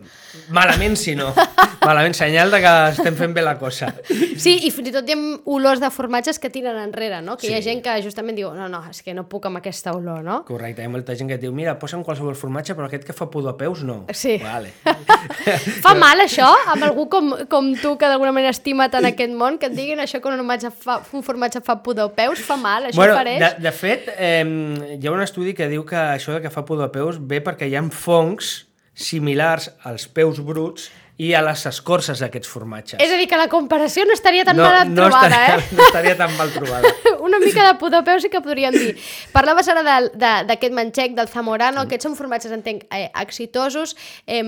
Malament, 0.53 0.97
si 0.97 1.15
no. 1.17 1.33
Malament, 1.85 2.15
senyal 2.17 2.51
de 2.53 2.61
que 2.61 2.73
estem 2.93 3.17
fent 3.17 3.33
bé 3.37 3.43
la 3.45 3.55
cosa. 3.59 3.89
Sí, 4.37 4.57
i 4.67 4.71
fins 4.75 4.91
i 4.91 4.93
tot 4.95 5.09
hi 5.09 5.15
ha 5.15 5.19
olors 5.53 5.81
de 5.81 5.89
formatges 5.93 6.39
que 6.43 6.51
tiren 6.53 6.77
enrere, 6.83 7.23
no? 7.25 7.37
Que 7.41 7.49
hi 7.51 7.55
ha 7.55 7.63
Sí. 7.63 7.69
gent 7.71 7.83
que 7.85 7.95
justament 8.05 8.37
diu, 8.37 8.51
no, 8.55 8.69
no, 8.69 8.83
és 8.91 9.01
que 9.03 9.15
no 9.15 9.25
puc 9.29 9.47
amb 9.49 9.57
aquesta 9.61 9.93
olor, 9.97 10.23
no? 10.25 10.43
Correcte, 10.45 10.83
hi 10.83 10.87
ha 10.87 10.93
molta 10.93 11.15
gent 11.17 11.29
que 11.31 11.39
diu, 11.39 11.53
mira, 11.53 11.79
posa'm 11.79 12.05
qualsevol 12.05 12.35
formatge, 12.37 12.75
però 12.77 12.87
aquest 12.91 13.05
que 13.05 13.13
fa 13.17 13.29
pudor 13.31 13.55
a 13.55 13.57
peus, 13.57 13.83
no. 13.85 14.05
Sí. 14.13 14.37
Vale. 14.43 14.73
Fa 15.85 15.95
mal 15.95 16.21
això, 16.21 16.49
amb 16.73 16.83
algú 16.85 17.09
com, 17.09 17.33
com 17.49 17.73
tu, 17.81 17.97
que 17.99 18.07
d'alguna 18.11 18.33
manera 18.33 18.51
estima 18.55 18.89
tant 18.93 19.05
aquest 19.09 19.33
món, 19.33 19.59
que 19.59 19.67
et 19.71 19.75
diguin 19.77 19.99
això 20.03 20.21
que 20.21 20.29
un 20.29 20.37
formatge 20.37 20.71
fa, 20.71 21.01
un 21.13 21.23
formatge 21.23 21.61
fa 21.65 21.79
pudor 21.83 22.11
a 22.11 22.15
peus, 22.15 22.41
fa 22.45 22.57
mal, 22.61 22.85
això 22.91 22.97
bueno, 23.01 23.15
fareix? 23.17 23.41
de, 23.41 23.51
de 23.63 23.73
fet, 23.73 24.09
eh, 24.19 24.45
hi 25.01 25.07
ha 25.07 25.13
un 25.13 25.23
estudi 25.27 25.53
que 25.55 25.69
diu 25.69 25.85
que 25.85 25.99
això 25.99 26.33
de 26.39 26.41
que 26.47 26.51
fa 26.55 26.65
pudor 26.65 26.89
a 26.89 26.93
peus 26.95 27.19
ve 27.21 27.43
perquè 27.45 27.69
hi 27.69 27.77
ha 27.77 27.83
fongs 27.91 28.63
similars 28.97 29.71
als 29.85 30.07
peus 30.09 30.39
bruts 30.41 30.89
i 31.17 31.31
a 31.33 31.41
les 31.41 31.63
escorces 31.65 32.19
d'aquests 32.21 32.49
formatges. 32.53 32.99
És 33.01 33.09
a 33.09 33.17
dir, 33.17 33.25
que 33.29 33.39
la 33.41 33.47
comparació 33.49 34.03
no 34.05 34.13
estaria 34.13 34.43
tan 34.45 34.59
mal 34.61 34.83
no 34.91 35.07
trobada, 35.07 35.31
estaria, 35.31 35.55
eh? 35.57 35.69
No 35.79 35.87
estaria 35.87 36.17
tan 36.19 36.35
mal 36.37 36.51
trobada. 36.53 36.91
Una 37.25 37.39
mica 37.41 37.65
de 37.73 38.03
peu 38.05 38.21
sí 38.21 38.29
que 38.29 38.43
podríem 38.45 38.77
dir. 38.77 38.99
Parlaves 39.33 39.69
ara 39.73 39.81
del- 39.87 40.11
de- 40.13 40.45
d'aquest 40.51 40.75
manxec, 40.77 41.15
del 41.17 41.29
zamorano, 41.33 41.87
aquests 41.87 42.05
són 42.05 42.17
formatges, 42.21 42.53
entenc, 42.53 42.85
eh, 42.93 43.09
exitosos. 43.23 43.97
Eh, 44.27 44.45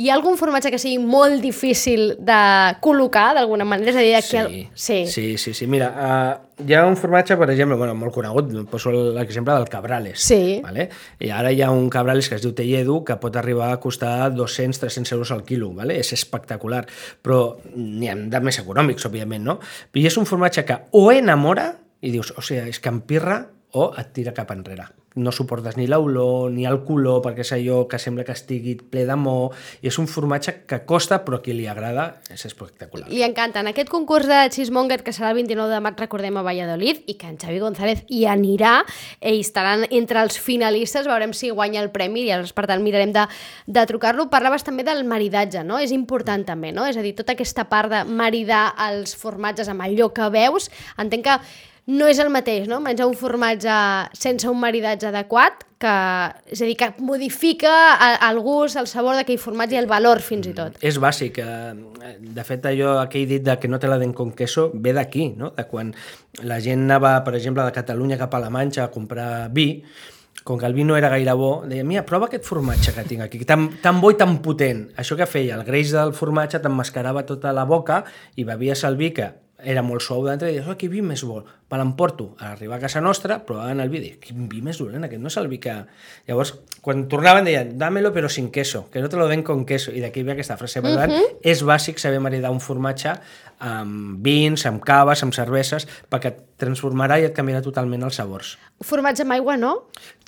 hi 0.00 0.08
ha 0.08 0.14
algun 0.16 0.38
formatge 0.40 0.72
que 0.72 0.80
sigui 0.80 0.96
molt 0.98 1.42
difícil 1.44 2.14
de 2.18 2.40
col·locar, 2.80 3.34
d'alguna 3.36 3.68
manera? 3.68 3.92
És 3.92 3.96
a 4.00 4.00
dir, 4.08 4.16
de 4.16 4.24
que... 4.30 4.38
el- 4.46 4.68
Sí, 4.74 5.04
sí, 5.12 5.36
sí, 5.36 5.52
sí. 5.52 5.66
Mira, 5.68 5.92
uh, 5.92 6.47
hi 6.58 6.74
ha 6.74 6.84
un 6.86 6.96
formatge, 6.96 7.36
per 7.38 7.50
exemple, 7.52 7.76
bueno, 7.78 7.94
molt 7.94 8.14
conegut, 8.14 8.50
poso 8.70 8.92
l'exemple 9.14 9.54
del 9.54 9.68
Cabrales. 9.70 10.20
Sí. 10.20 10.58
Vale? 10.64 10.88
I 11.22 11.30
ara 11.34 11.52
hi 11.54 11.62
ha 11.62 11.70
un 11.70 11.88
Cabrales 11.92 12.28
que 12.28 12.38
es 12.38 12.44
diu 12.44 12.54
Telledu 12.56 13.00
que 13.06 13.18
pot 13.22 13.36
arribar 13.38 13.70
a 13.72 13.80
costar 13.80 14.32
200-300 14.34 15.14
euros 15.14 15.32
al 15.34 15.44
quilo, 15.46 15.70
vale? 15.74 15.98
és 15.98 16.12
espectacular, 16.16 16.84
però 17.22 17.58
n'hi 17.74 18.10
ha 18.10 18.16
de 18.18 18.40
més 18.44 18.58
econòmics, 18.62 19.06
òbviament, 19.06 19.44
no? 19.44 19.58
I 19.94 20.06
és 20.10 20.18
un 20.18 20.26
formatge 20.28 20.64
que 20.66 20.80
o 20.98 21.08
enamora 21.12 21.70
i 22.02 22.12
dius, 22.14 22.32
o 22.36 22.42
sigui, 22.44 22.68
és 22.70 22.82
que 22.82 22.92
empirra 22.92 23.40
o 23.78 23.90
et 23.98 24.12
tira 24.16 24.34
cap 24.34 24.50
enrere. 24.54 24.86
No 25.18 25.32
suportes 25.34 25.76
ni 25.78 25.88
l'olor 25.90 26.52
ni 26.54 26.66
el 26.68 26.82
color 26.86 27.20
perquè 27.24 27.42
és 27.44 27.52
allò 27.56 27.82
que 27.90 27.98
sembla 27.98 28.24
que 28.26 28.36
estigui 28.36 28.76
ple 28.78 29.04
d'amor 29.08 29.56
i 29.82 29.90
és 29.90 29.98
un 29.98 30.06
formatge 30.10 30.60
que 30.68 30.80
costa 30.88 31.20
però 31.24 31.40
a 31.40 31.42
qui 31.42 31.56
li 31.56 31.66
agrada 31.68 32.08
és 32.30 32.44
espectacular. 32.46 33.08
Li 33.10 33.22
encanta. 33.26 33.60
En 33.60 33.70
aquest 33.70 33.90
concurs 33.92 34.28
de 34.28 34.38
Cheesemonger, 34.54 35.00
que 35.04 35.14
serà 35.14 35.32
el 35.32 35.38
29 35.40 35.74
de 35.74 35.80
maig, 35.84 35.98
recordem, 36.00 36.36
a 36.38 36.44
Valladolid, 36.46 37.02
i 37.10 37.16
que 37.18 37.28
en 37.30 37.38
Xavi 37.40 37.60
González 37.62 38.04
hi 38.08 38.24
anirà, 38.30 38.82
eh, 39.20 39.34
i 39.34 39.42
estaran 39.42 39.86
entre 39.90 40.22
els 40.22 40.38
finalistes, 40.38 41.08
veurem 41.08 41.34
si 41.36 41.50
guanya 41.50 41.82
el 41.82 41.90
premi, 41.94 42.22
i 42.22 42.28
llavors, 42.30 42.54
per 42.56 42.66
tant, 42.70 42.82
mirarem 42.84 43.14
de, 43.16 43.26
de 43.66 43.86
trucar-lo. 43.90 44.28
Parlaves 44.32 44.66
també 44.66 44.86
del 44.86 45.04
maridatge, 45.08 45.64
no? 45.64 45.80
És 45.82 45.94
important 45.94 46.46
també, 46.48 46.72
no? 46.72 46.86
És 46.88 46.98
a 46.98 47.04
dir, 47.04 47.14
tota 47.18 47.34
aquesta 47.36 47.68
part 47.70 47.92
de 47.92 48.04
maridar 48.08 48.72
els 48.88 49.16
formatges 49.18 49.70
amb 49.72 49.86
allò 49.86 50.12
que 50.14 50.30
veus, 50.34 50.70
entenc 50.98 51.28
que 51.28 51.38
no 51.88 52.04
és 52.10 52.18
el 52.20 52.28
mateix, 52.28 52.66
no? 52.68 52.82
Menjar 52.84 53.06
un 53.08 53.16
formatge 53.16 53.72
sense 54.12 54.48
un 54.50 54.58
maridatge 54.60 55.08
adequat, 55.08 55.64
que, 55.80 55.92
és 56.52 56.60
a 56.60 56.66
dir, 56.66 56.74
que 56.76 56.88
modifica 57.06 57.70
el, 58.04 58.16
el 58.28 58.40
gust, 58.44 58.76
el 58.76 58.88
sabor 58.90 59.16
d'aquell 59.16 59.38
formatge 59.40 59.76
i 59.76 59.80
el 59.80 59.88
valor, 59.88 60.20
fins 60.20 60.50
i 60.50 60.52
tot. 60.56 60.76
És 60.84 60.98
bàsic. 61.00 61.38
eh, 61.38 62.16
De 62.18 62.44
fet, 62.44 62.66
allò, 62.66 62.98
aquell 63.00 63.26
dit 63.30 63.42
de 63.46 63.56
que 63.58 63.68
no 63.68 63.78
te 63.78 63.88
la 63.88 63.98
den 63.98 64.12
con 64.12 64.32
queso 64.32 64.70
ve 64.74 64.92
d'aquí, 64.92 65.30
no? 65.36 65.52
de 65.56 65.64
quan 65.70 65.94
la 66.42 66.60
gent 66.60 66.84
anava, 66.84 67.24
per 67.24 67.34
exemple, 67.38 67.64
de 67.64 67.72
Catalunya 67.72 68.18
cap 68.18 68.34
a 68.34 68.40
la 68.40 68.50
Manxa 68.50 68.84
a 68.84 68.90
comprar 68.90 69.48
vi, 69.54 69.82
com 70.44 70.58
que 70.58 70.66
el 70.66 70.74
vi 70.74 70.84
no 70.84 70.96
era 70.96 71.08
gaire 71.08 71.32
bo, 71.32 71.64
deia, 71.68 71.84
mira, 71.84 72.04
prova 72.06 72.26
aquest 72.26 72.44
formatge 72.44 72.92
que 72.94 73.04
tinc 73.04 73.22
aquí, 73.22 73.44
tan, 73.44 73.68
tan 73.82 74.00
bo 74.00 74.10
i 74.10 74.16
tan 74.16 74.38
potent. 74.44 74.90
Això 74.96 75.16
que 75.16 75.26
feia, 75.26 75.56
el 75.56 75.64
greix 75.64 75.92
del 75.92 76.12
formatge 76.12 76.60
t'emmascarava 76.60 77.24
tota 77.28 77.52
la 77.52 77.64
boca 77.64 78.04
i 78.36 78.44
bevies 78.44 78.84
el 78.84 78.96
vi 78.96 79.12
que 79.16 79.32
era 79.58 79.82
molt 79.82 80.04
suau 80.04 80.22
d'entre 80.22 80.52
i 80.52 80.54
deies, 80.54 80.66
oh, 80.70 80.76
que 80.78 80.86
vi 80.90 81.00
més 81.02 81.24
bo, 81.26 81.40
me 81.42 81.78
l'emporto. 81.80 82.28
A 82.38 82.52
arribar 82.52 82.76
a 82.78 82.82
casa 82.84 83.00
nostra, 83.02 83.40
provaven 83.44 83.82
el 83.82 83.90
vi, 83.90 84.00
i 84.06 84.12
quin 84.22 84.46
vi 84.50 84.62
més 84.62 84.78
dolent, 84.78 85.02
aquest 85.08 85.22
no 85.22 85.32
és 85.32 85.38
el 85.40 85.48
vi 85.50 85.58
que... 85.62 85.74
Llavors, 86.28 86.54
quan 86.84 87.08
tornaven 87.10 87.48
deien, 87.48 87.72
dámelo 87.78 88.12
però 88.14 88.30
sin 88.30 88.52
queso, 88.54 88.86
que 88.92 89.02
no 89.02 89.10
te 89.10 89.18
lo 89.18 89.26
den 89.28 89.42
con 89.42 89.64
queso, 89.66 89.90
i 89.90 90.02
d'aquí 90.04 90.22
ve 90.22 90.36
aquesta 90.36 90.56
frase. 90.60 90.82
Per 90.84 90.94
tant, 90.94 91.14
és 91.42 91.64
bàsic 91.66 91.98
saber 91.98 92.20
maridar 92.22 92.52
un 92.54 92.62
formatge 92.62 93.16
amb 93.58 94.22
vins, 94.22 94.62
amb 94.70 94.78
caves, 94.86 95.24
amb 95.26 95.34
cerveses, 95.34 95.88
perquè 96.06 96.30
et 96.30 96.38
transformarà 96.62 97.18
i 97.18 97.26
et 97.26 97.34
canviarà 97.34 97.58
totalment 97.64 98.06
els 98.06 98.20
sabors. 98.22 98.54
Formatge 98.86 99.26
amb 99.26 99.34
aigua, 99.34 99.58
no? 99.58 99.72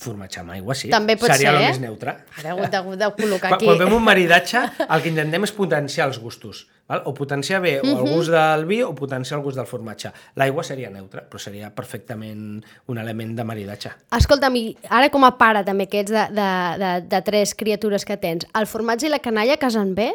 Formatge 0.02 0.42
amb 0.42 0.56
aigua, 0.58 0.74
sí. 0.74 0.90
També 0.90 1.14
pot 1.14 1.30
Seria 1.30 1.52
ser, 1.52 1.54
el 1.54 1.62
eh? 1.62 1.70
més 1.70 1.80
neutre. 1.86 2.16
Ara 2.42 2.50
he 2.50 2.52
hagut 2.56 2.74
de, 2.74 2.82
de 2.98 3.12
col·locar 3.14 3.54
Quan, 3.54 3.60
aquí. 3.60 3.70
quan 3.70 3.80
fem 3.84 3.94
un 3.94 4.04
maridatge, 4.10 4.66
el 4.88 5.06
que 5.06 5.12
intentem 5.14 5.46
és 5.46 5.54
potenciar 5.54 6.10
els 6.10 6.18
gustos. 6.18 6.66
Val? 6.90 7.02
O 7.06 7.14
potenciar 7.14 7.60
bé 7.62 7.76
o 7.80 7.86
el 7.86 8.08
gust 8.10 8.32
del 8.34 8.66
vi 8.66 8.80
o 8.82 8.90
potenciar 8.98 9.38
el 9.38 9.44
gust 9.44 9.60
del 9.60 9.68
formatge. 9.70 10.10
L'aigua 10.40 10.64
seria 10.66 10.90
neutra, 10.90 11.22
però 11.22 11.38
seria 11.38 11.70
perfectament 11.74 12.58
un 12.90 12.98
element 12.98 13.36
de 13.38 13.46
maridatge. 13.46 13.94
Escolta'm, 14.16 14.56
i 14.58 14.64
ara 14.88 15.12
com 15.14 15.26
a 15.26 15.36
pare 15.38 15.62
també 15.66 15.86
que 15.90 16.02
ets 16.02 16.10
de, 16.10 16.26
de, 16.34 16.48
de, 16.82 16.90
de 17.12 17.22
tres 17.26 17.54
criatures 17.54 18.06
que 18.08 18.18
tens, 18.18 18.48
el 18.58 18.66
formatge 18.66 19.06
i 19.06 19.12
la 19.14 19.22
canalla 19.22 19.58
casen 19.60 19.94
bé? 19.94 20.10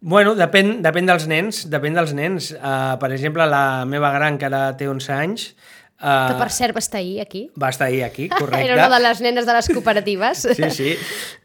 Bueno, 0.00 0.32
depèn, 0.32 0.78
depèn 0.80 1.10
dels 1.10 1.26
nens, 1.28 1.64
depèn 1.68 1.98
dels 1.98 2.14
nens. 2.16 2.54
Uh, 2.54 2.94
per 3.02 3.10
exemple, 3.12 3.44
la 3.44 3.84
meva 3.84 4.14
gran, 4.14 4.38
que 4.40 4.46
ara 4.48 4.70
té 4.78 4.88
11 4.88 5.12
anys, 5.12 5.50
Que 6.00 6.34
uh, 6.34 6.38
per 6.40 6.48
cert 6.48 6.72
va 6.74 6.80
estar 6.80 6.98
ahir 7.02 7.20
aquí. 7.20 7.50
va 7.60 7.68
estar 7.68 7.88
ahir 7.88 8.04
aquí, 8.04 8.28
correcte. 8.38 8.64
Era 8.64 8.74
una 8.86 8.88
de 8.96 9.02
les 9.04 9.20
nenes 9.20 9.44
de 9.46 9.52
les 9.52 9.68
cooperatives. 9.68 10.46
Sí, 10.56 10.70
sí. 10.70 10.94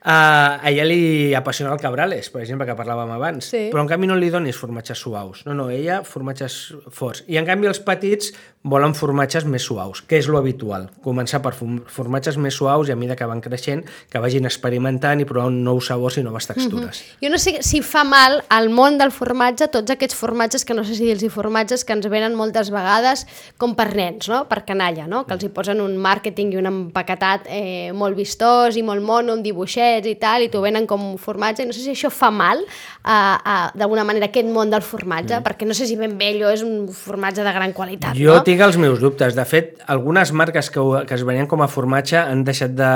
Uh, 0.06 0.62
a 0.64 0.70
ella 0.70 0.86
li 0.86 1.34
apassiona 1.36 1.74
el 1.74 1.80
cabrales, 1.82 2.30
per 2.30 2.42
exemple, 2.44 2.66
que 2.70 2.76
parlàvem 2.78 3.12
abans. 3.16 3.50
Sí. 3.52 3.66
Però 3.74 3.82
en 3.84 3.90
canvi 3.90 4.08
no 4.08 4.16
li 4.16 4.30
donis 4.32 4.56
formatges 4.56 5.02
suaus. 5.02 5.42
No, 5.48 5.54
no, 5.58 5.68
ella 5.74 6.04
formatges 6.08 6.60
forts. 6.94 7.24
I 7.28 7.40
en 7.42 7.48
canvi 7.50 7.68
els 7.68 7.82
petits 7.84 8.32
volen 8.66 8.96
formatges 8.98 9.44
més 9.46 9.62
suaus, 9.68 10.00
que 10.08 10.18
és 10.22 10.28
lo 10.32 10.40
habitual. 10.40 10.88
Començar 11.06 11.42
per 11.44 11.52
form- 11.54 11.84
formatges 11.92 12.38
més 12.42 12.56
suaus 12.58 12.88
i 12.90 12.94
a 12.94 12.96
mesura 12.98 13.18
que 13.20 13.28
van 13.30 13.42
creixent, 13.44 13.84
que 14.10 14.22
vagin 14.24 14.46
experimentant 14.50 15.20
i 15.22 15.28
provant 15.30 15.60
nous 15.68 15.86
sabors 15.92 16.18
i 16.18 16.24
noves 16.26 16.48
textures. 16.50 17.04
Jo 17.22 17.30
no 17.34 17.38
sé 17.42 17.58
si 17.66 17.82
fa 17.86 18.04
mal 18.08 18.40
al 18.50 18.72
món 18.74 18.98
del 19.02 19.12
formatge 19.14 19.68
tots 19.74 19.92
aquests 19.94 20.16
formatges, 20.18 20.64
que 20.66 20.74
no 20.78 20.86
sé 20.88 20.96
si 20.98 21.06
dir-los 21.12 21.34
formatges, 21.34 21.84
que 21.86 21.94
ens 21.94 22.08
venen 22.10 22.34
moltes 22.40 22.72
vegades 22.74 23.26
com 23.62 23.76
per 23.78 23.92
nens, 23.96 24.30
no? 24.32 24.45
Per 24.50 24.64
canalla, 24.66 25.08
no? 25.08 25.24
que 25.26 25.34
els 25.36 25.44
hi 25.46 25.50
posen 25.54 25.82
un 25.84 25.96
màrqueting 26.02 26.54
i 26.54 26.58
un 26.62 26.70
empaquetat 26.70 27.48
eh, 27.50 27.92
molt 27.94 28.16
vistós 28.18 28.78
i 28.80 28.84
molt 28.86 29.04
mono, 29.04 29.34
amb 29.36 29.44
dibuixets 29.46 30.08
i 30.08 30.16
tal, 30.22 30.46
i 30.46 30.50
t'ho 30.54 30.62
venen 30.64 30.88
com 30.88 31.04
un 31.14 31.18
formatge, 31.22 31.64
i 31.64 31.70
no 31.70 31.74
sé 31.76 31.82
si 31.86 31.94
això 31.96 32.10
fa 32.14 32.32
mal 32.32 32.62
a, 33.04 33.18
a, 33.38 33.56
d'alguna 33.76 34.04
manera 34.08 34.30
aquest 34.32 34.48
món 34.52 34.70
del 34.74 34.82
formatge, 34.86 35.42
perquè 35.46 35.68
no 35.68 35.74
sé 35.78 35.88
si 35.90 35.96
ben 36.00 36.18
bé 36.18 36.32
allò 36.36 36.54
és 36.54 36.64
un 36.66 36.88
formatge 36.94 37.44
de 37.46 37.54
gran 37.56 37.74
qualitat, 37.74 38.16
Jo 38.18 38.38
no? 38.40 38.44
tinc 38.48 38.62
els 38.66 38.78
meus 38.82 39.00
dubtes. 39.04 39.36
De 39.36 39.46
fet, 39.46 39.80
algunes 39.88 40.32
marques 40.32 40.70
que, 40.72 40.80
ho- 40.80 41.04
que 41.06 41.16
es 41.18 41.24
venien 41.28 41.48
com 41.48 41.62
a 41.66 41.68
formatge 41.72 42.18
han 42.22 42.44
deixat 42.48 42.72
de... 42.78 42.92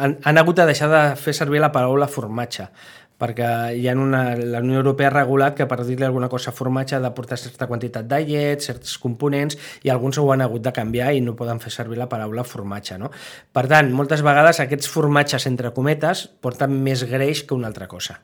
Han, 0.00 0.18
han 0.24 0.38
hagut 0.40 0.56
de 0.60 0.66
deixar 0.70 0.88
de 0.92 1.02
fer 1.20 1.34
servir 1.36 1.60
la 1.60 1.72
paraula 1.72 2.08
formatge 2.10 2.68
perquè 3.20 3.50
hi 3.76 3.86
ha 3.88 3.94
una, 3.98 4.22
la 4.36 4.62
Unió 4.64 4.80
Europea 4.80 5.10
ha 5.10 5.14
regulat 5.18 5.58
que 5.58 5.68
per 5.68 5.82
dir-li 5.84 6.06
alguna 6.08 6.30
cosa 6.32 6.50
a 6.50 6.56
formatge 6.56 6.96
ha 6.96 7.02
de 7.04 7.12
portar 7.16 7.38
certa 7.38 7.68
quantitat 7.68 8.08
de 8.08 8.22
llet, 8.24 8.64
certs 8.64 8.96
components, 9.02 9.58
i 9.84 9.92
alguns 9.92 10.18
ho 10.18 10.26
han 10.32 10.44
hagut 10.46 10.64
de 10.64 10.72
canviar 10.72 11.12
i 11.14 11.22
no 11.24 11.36
poden 11.36 11.60
fer 11.60 11.74
servir 11.74 12.00
la 12.00 12.08
paraula 12.08 12.44
formatge. 12.44 12.98
No? 12.98 13.12
Per 13.52 13.66
tant, 13.70 13.92
moltes 13.92 14.24
vegades 14.26 14.62
aquests 14.64 14.88
formatges, 14.88 15.46
entre 15.50 15.74
cometes, 15.76 16.26
porten 16.40 16.80
més 16.84 17.04
greix 17.10 17.44
que 17.44 17.56
una 17.58 17.68
altra 17.68 17.88
cosa. 17.90 18.20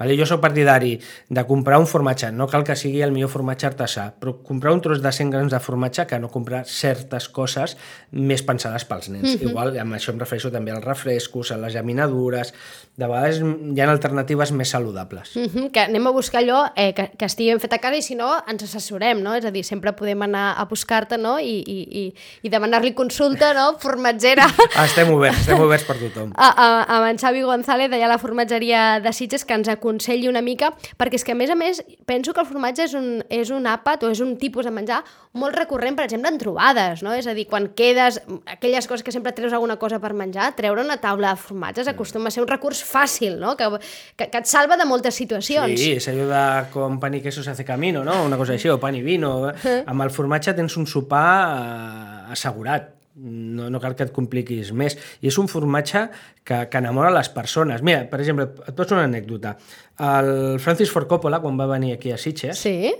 Vale? 0.00 0.16
Jo 0.16 0.24
sóc 0.24 0.40
partidari 0.40 0.94
de 1.28 1.44
comprar 1.44 1.78
un 1.78 1.86
formatge, 1.86 2.30
no 2.32 2.46
cal 2.48 2.64
que 2.64 2.76
sigui 2.76 3.02
el 3.04 3.12
millor 3.12 3.28
formatge 3.28 3.68
artesà, 3.68 4.06
però 4.16 4.38
comprar 4.46 4.72
un 4.72 4.80
tros 4.80 5.02
de 5.04 5.12
100 5.12 5.30
grams 5.34 5.52
de 5.52 5.60
formatge 5.60 6.06
que 6.08 6.18
no 6.18 6.30
comprar 6.32 6.62
certes 6.64 7.28
coses 7.28 7.76
més 8.10 8.40
pensades 8.42 8.86
pels 8.88 9.10
nens. 9.10 9.28
Mm 9.28 9.36
-hmm. 9.36 9.50
Igual, 9.50 9.78
amb 9.78 9.94
això 9.94 10.12
em 10.12 10.18
refereixo 10.18 10.50
també 10.50 10.72
als 10.72 10.84
refrescos, 10.84 11.52
a 11.52 11.58
les 11.58 11.74
llaminadures... 11.74 12.54
De 13.00 13.06
vegades 13.06 13.40
hi 13.40 13.80
ha 13.80 13.90
alternatives 13.90 14.52
més 14.52 14.68
saludables. 14.68 15.34
Mm 15.34 15.48
-hmm, 15.48 15.70
que 15.70 15.80
anem 15.80 16.06
a 16.06 16.10
buscar 16.10 16.42
allò 16.42 16.70
eh, 16.76 16.92
que, 16.92 17.10
que 17.16 17.24
estigui 17.24 17.50
ben 17.50 17.60
fet 17.60 17.72
a 17.72 17.78
casa 17.78 17.96
i 17.96 18.02
si 18.02 18.14
no 18.14 18.42
ens 18.46 18.62
assessorem, 18.62 19.22
no? 19.22 19.34
És 19.34 19.44
a 19.44 19.50
dir, 19.50 19.64
sempre 19.64 19.92
podem 19.92 20.22
anar 20.22 20.54
a 20.58 20.64
buscar-te 20.64 21.16
no? 21.16 21.38
i, 21.38 21.64
i, 21.66 21.78
i, 22.00 22.14
i 22.42 22.48
demanar-li 22.48 22.92
consulta, 22.92 23.54
no? 23.54 23.78
Formatgera. 23.78 24.46
Estem 24.84 25.10
oberts, 25.12 25.40
estem 25.40 25.60
oberts 25.60 25.84
per 25.84 25.96
tothom. 25.96 26.32
a, 26.36 26.48
a, 26.48 26.96
amb 26.96 27.06
en 27.06 27.18
Xavi 27.18 27.42
González 27.42 27.90
d'allà 27.90 28.04
a 28.04 28.08
la 28.08 28.18
formatgeria 28.18 29.00
de 29.00 29.12
Sitges 29.12 29.44
que 29.44 29.54
ens 29.54 29.68
aconselli 29.90 30.28
una 30.30 30.42
mica, 30.42 30.70
perquè 30.98 31.18
és 31.18 31.24
que 31.26 31.34
a 31.34 31.38
més 31.38 31.50
a 31.50 31.56
més 31.58 31.82
penso 32.06 32.32
que 32.32 32.40
el 32.42 32.48
formatge 32.48 32.86
és 32.86 32.94
un, 32.94 33.08
és 33.28 33.50
un 33.50 33.66
àpat 33.66 34.06
o 34.06 34.10
és 34.12 34.22
un 34.22 34.36
tipus 34.38 34.66
de 34.66 34.72
menjar 34.74 35.02
molt 35.34 35.54
recurrent, 35.58 35.96
per 35.98 36.06
exemple, 36.06 36.30
en 36.30 36.38
trobades, 36.38 37.02
no? 37.06 37.12
És 37.14 37.26
a 37.30 37.34
dir, 37.34 37.46
quan 37.50 37.68
quedes, 37.76 38.20
aquelles 38.50 38.86
coses 38.90 39.04
que 39.06 39.14
sempre 39.14 39.34
treus 39.36 39.54
alguna 39.54 39.78
cosa 39.78 40.00
per 40.02 40.12
menjar, 40.14 40.52
treure 40.58 40.82
una 40.82 40.98
taula 41.02 41.34
de 41.34 41.42
formatges 41.42 41.90
acostuma 41.90 42.30
a 42.30 42.34
ser 42.34 42.44
un 42.44 42.50
recurs 42.50 42.82
fàcil, 42.86 43.38
no? 43.42 43.56
Que, 43.58 43.68
que, 44.16 44.30
que 44.30 44.42
et 44.42 44.50
salva 44.50 44.78
de 44.80 44.86
moltes 44.88 45.18
situacions. 45.18 45.78
Sí, 45.80 45.98
de 46.30 46.44
com 46.74 46.98
pan 47.02 47.18
i 47.18 47.22
queso 47.24 47.42
se 47.42 47.50
hace 47.50 47.66
camino, 47.66 48.04
no? 48.06 48.22
Una 48.26 48.38
cosa 48.40 48.56
així, 48.56 48.70
o 48.70 48.78
pan 48.82 48.98
i 48.98 49.02
vino. 49.06 49.34
Amb 49.50 50.06
el 50.06 50.14
formatge 50.14 50.54
tens 50.56 50.78
un 50.80 50.88
sopar 50.90 51.28
eh, 51.50 52.32
assegurat. 52.36 52.99
No, 53.20 53.68
no 53.68 53.80
cal 53.82 53.94
que 53.98 54.06
et 54.06 54.12
compliquis 54.16 54.70
més. 54.72 54.96
I 55.20 55.28
és 55.28 55.36
un 55.40 55.48
formatge 55.50 56.06
que, 56.46 56.62
que 56.72 56.80
enamora 56.80 57.12
les 57.12 57.28
persones. 57.34 57.84
Mira, 57.84 58.06
per 58.08 58.22
exemple, 58.22 58.48
et 58.64 58.76
poso 58.76 58.96
una 58.96 59.04
anècdota. 59.08 59.56
El 60.00 60.58
Francis 60.62 60.92
Ford 60.92 61.10
Coppola, 61.10 61.42
quan 61.44 61.60
va 61.60 61.68
venir 61.68 61.94
aquí 61.98 62.14
a 62.14 62.18
Sitges, 62.20 62.60
Sí? 62.60 62.92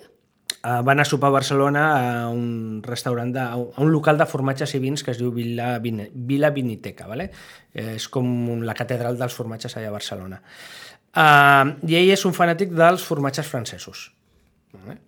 Uh, 0.60 0.82
va 0.84 0.92
anar 0.92 1.06
a 1.06 1.08
sopar 1.08 1.30
a 1.30 1.32
Barcelona 1.32 1.82
a 1.96 2.28
un 2.28 2.82
restaurant, 2.84 3.30
de, 3.32 3.40
a 3.40 3.80
un 3.80 3.92
local 3.94 4.18
de 4.20 4.26
formatges 4.28 4.74
i 4.76 4.80
vins 4.82 5.00
que 5.00 5.14
es 5.14 5.16
diu 5.16 5.30
Vila, 5.32 5.70
Vine, 5.80 6.10
Vila 6.12 6.50
Viniteca, 6.52 7.06
¿vale? 7.08 7.30
És 7.72 8.10
com 8.12 8.60
la 8.66 8.74
catedral 8.76 9.16
dels 9.16 9.32
formatges 9.32 9.78
allà 9.78 9.88
a 9.88 9.94
Barcelona. 9.94 10.42
Uh, 11.16 11.78
I 11.88 11.96
ell 12.02 12.12
és 12.12 12.26
un 12.28 12.36
fanàtic 12.36 12.74
dels 12.76 13.06
formatges 13.06 13.48
francesos. 13.48 14.10
Vale? 14.76 14.98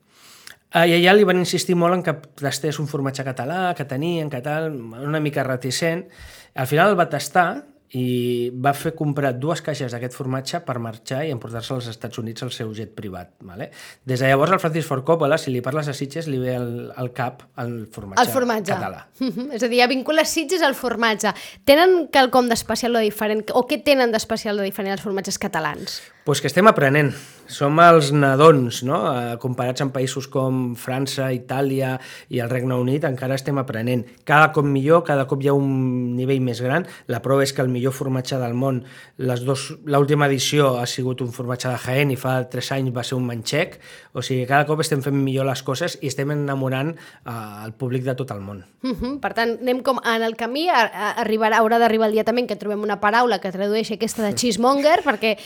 Uh, 0.74 0.87
I 0.88 0.94
allà 0.96 1.12
li 1.16 1.24
van 1.28 1.37
insistir 1.42 1.76
molt 1.76 1.98
en 1.98 2.02
que 2.06 2.14
tastés 2.40 2.78
un 2.80 2.88
formatge 2.88 3.24
català, 3.26 3.74
que 3.76 3.85
tenien, 3.85 4.30
que 4.32 4.40
tal, 4.40 4.70
una 4.72 5.20
mica 5.20 5.44
reticent. 5.44 6.06
Al 6.54 6.66
final 6.66 6.90
el 6.94 6.96
va 6.98 7.11
tastar 7.12 7.64
i 7.92 8.48
va 8.56 8.70
fer 8.72 8.94
comprar 8.96 9.35
dues 9.37 9.61
caixes 9.61 9.92
d'aquest 9.92 10.14
formatge 10.16 10.62
per 10.64 10.78
marxar 10.80 11.26
i 11.26 11.32
emportar-se 11.35 11.74
als 11.74 11.90
Estats 11.90 12.16
Units 12.22 12.40
al 12.46 12.48
seu 12.56 12.70
jet 12.72 12.94
privat. 12.96 13.35
Vale? 13.44 13.66
Des 14.08 14.22
de 14.22 14.30
llavors, 14.30 14.54
el 14.56 14.62
Francis 14.62 14.87
Ford 14.88 15.04
Coppola, 15.04 15.37
si 15.37 15.52
li 15.52 15.61
parles 15.61 15.90
a 15.92 15.92
Sitges, 15.92 16.24
li 16.32 16.38
ve 16.40 16.54
al, 16.56 16.70
al 16.96 17.12
cap 17.12 17.42
el 17.61 17.87
formatge, 17.92 18.24
El 18.24 18.32
formatge. 18.32 18.72
català. 18.72 19.02
Mhm. 19.20 19.50
És 19.52 19.62
a 19.62 19.68
dir, 19.68 19.82
vincula 19.92 20.24
Sitges 20.24 20.62
al 20.64 20.74
formatge. 20.74 21.35
Tenen 21.68 22.08
quelcom 22.08 22.48
d'especial 22.48 22.96
o 22.96 23.04
diferent? 23.04 23.44
O 23.52 23.66
què 23.68 23.82
tenen 23.85 24.11
d'especial 24.11 24.58
o 24.58 24.62
diferent 24.62 24.96
els 24.96 25.04
formatges 25.04 25.37
catalans? 25.38 26.00
Pues 26.24 26.40
que 26.40 26.46
estem 26.46 26.68
aprenent. 26.70 27.14
Som 27.52 27.76
els 27.82 28.12
nadons, 28.14 28.78
no? 28.87 28.98
Eh, 29.11 29.32
comparats 29.42 29.82
amb 29.82 29.92
països 29.92 30.28
com 30.30 30.72
França, 30.78 31.26
Itàlia 31.35 31.96
i 32.32 32.38
el 32.40 32.48
Regne 32.48 32.78
Unit, 32.78 33.04
encara 33.04 33.35
estem 33.37 33.58
aprenent. 33.61 34.06
Cada 34.24 34.52
cop 34.54 34.64
millor, 34.64 35.02
cada 35.04 35.26
cop 35.28 35.42
hi 35.42 35.50
ha 35.50 35.56
un 35.56 36.14
nivell 36.16 36.40
més 36.40 36.62
gran. 36.64 36.87
La 37.12 37.20
prova 37.20 37.42
és 37.44 37.52
que 37.52 37.61
el 37.61 37.68
millor 37.68 37.92
formatge 37.92 38.38
del 38.40 38.54
món, 38.54 38.80
l'última 39.18 40.30
edició 40.30 40.76
ha 40.80 40.87
sigut 40.87 41.20
un 41.20 41.32
formatge 41.35 41.68
de 41.68 41.80
Jaén 41.82 42.14
i 42.14 42.16
fa 42.16 42.38
3 42.48 42.70
anys 42.78 42.94
va 42.94 43.04
ser 43.04 43.18
un 43.18 43.26
manxec. 43.26 43.76
O 44.14 44.22
sigui, 44.22 44.46
cada 44.46 44.64
cop 44.68 44.80
estem 44.80 45.02
fent 45.02 45.18
millor 45.18 45.50
les 45.50 45.64
coses 45.66 45.98
i 46.00 46.08
estem 46.08 46.32
enamorant 46.32 46.94
eh, 46.94 47.37
el 47.66 47.74
públic 47.74 48.06
de 48.06 48.16
tot 48.16 48.30
el 48.32 48.40
món. 48.40 48.62
Mhm. 48.87 49.18
Per 49.20 49.35
tant, 49.35 49.58
anem 49.61 49.82
com 49.82 50.00
en 50.06 50.22
el 50.22 50.38
camí, 50.38 50.68
a, 50.70 50.87
a, 50.87 51.12
arribarà, 51.26 51.61
haurà 51.61 51.82
d'arribar 51.82 52.08
el 52.08 52.16
dia 52.16 52.24
també 52.24 52.46
què 52.46 52.56
trobem 52.58 52.80
una 52.82 53.00
paraula 53.02 53.42
que 53.42 53.52
tradueixi 53.52 53.98
aquesta 53.98 54.24
de 54.24 54.32
cheesemonger, 54.38 55.02
perquè, 55.04 55.37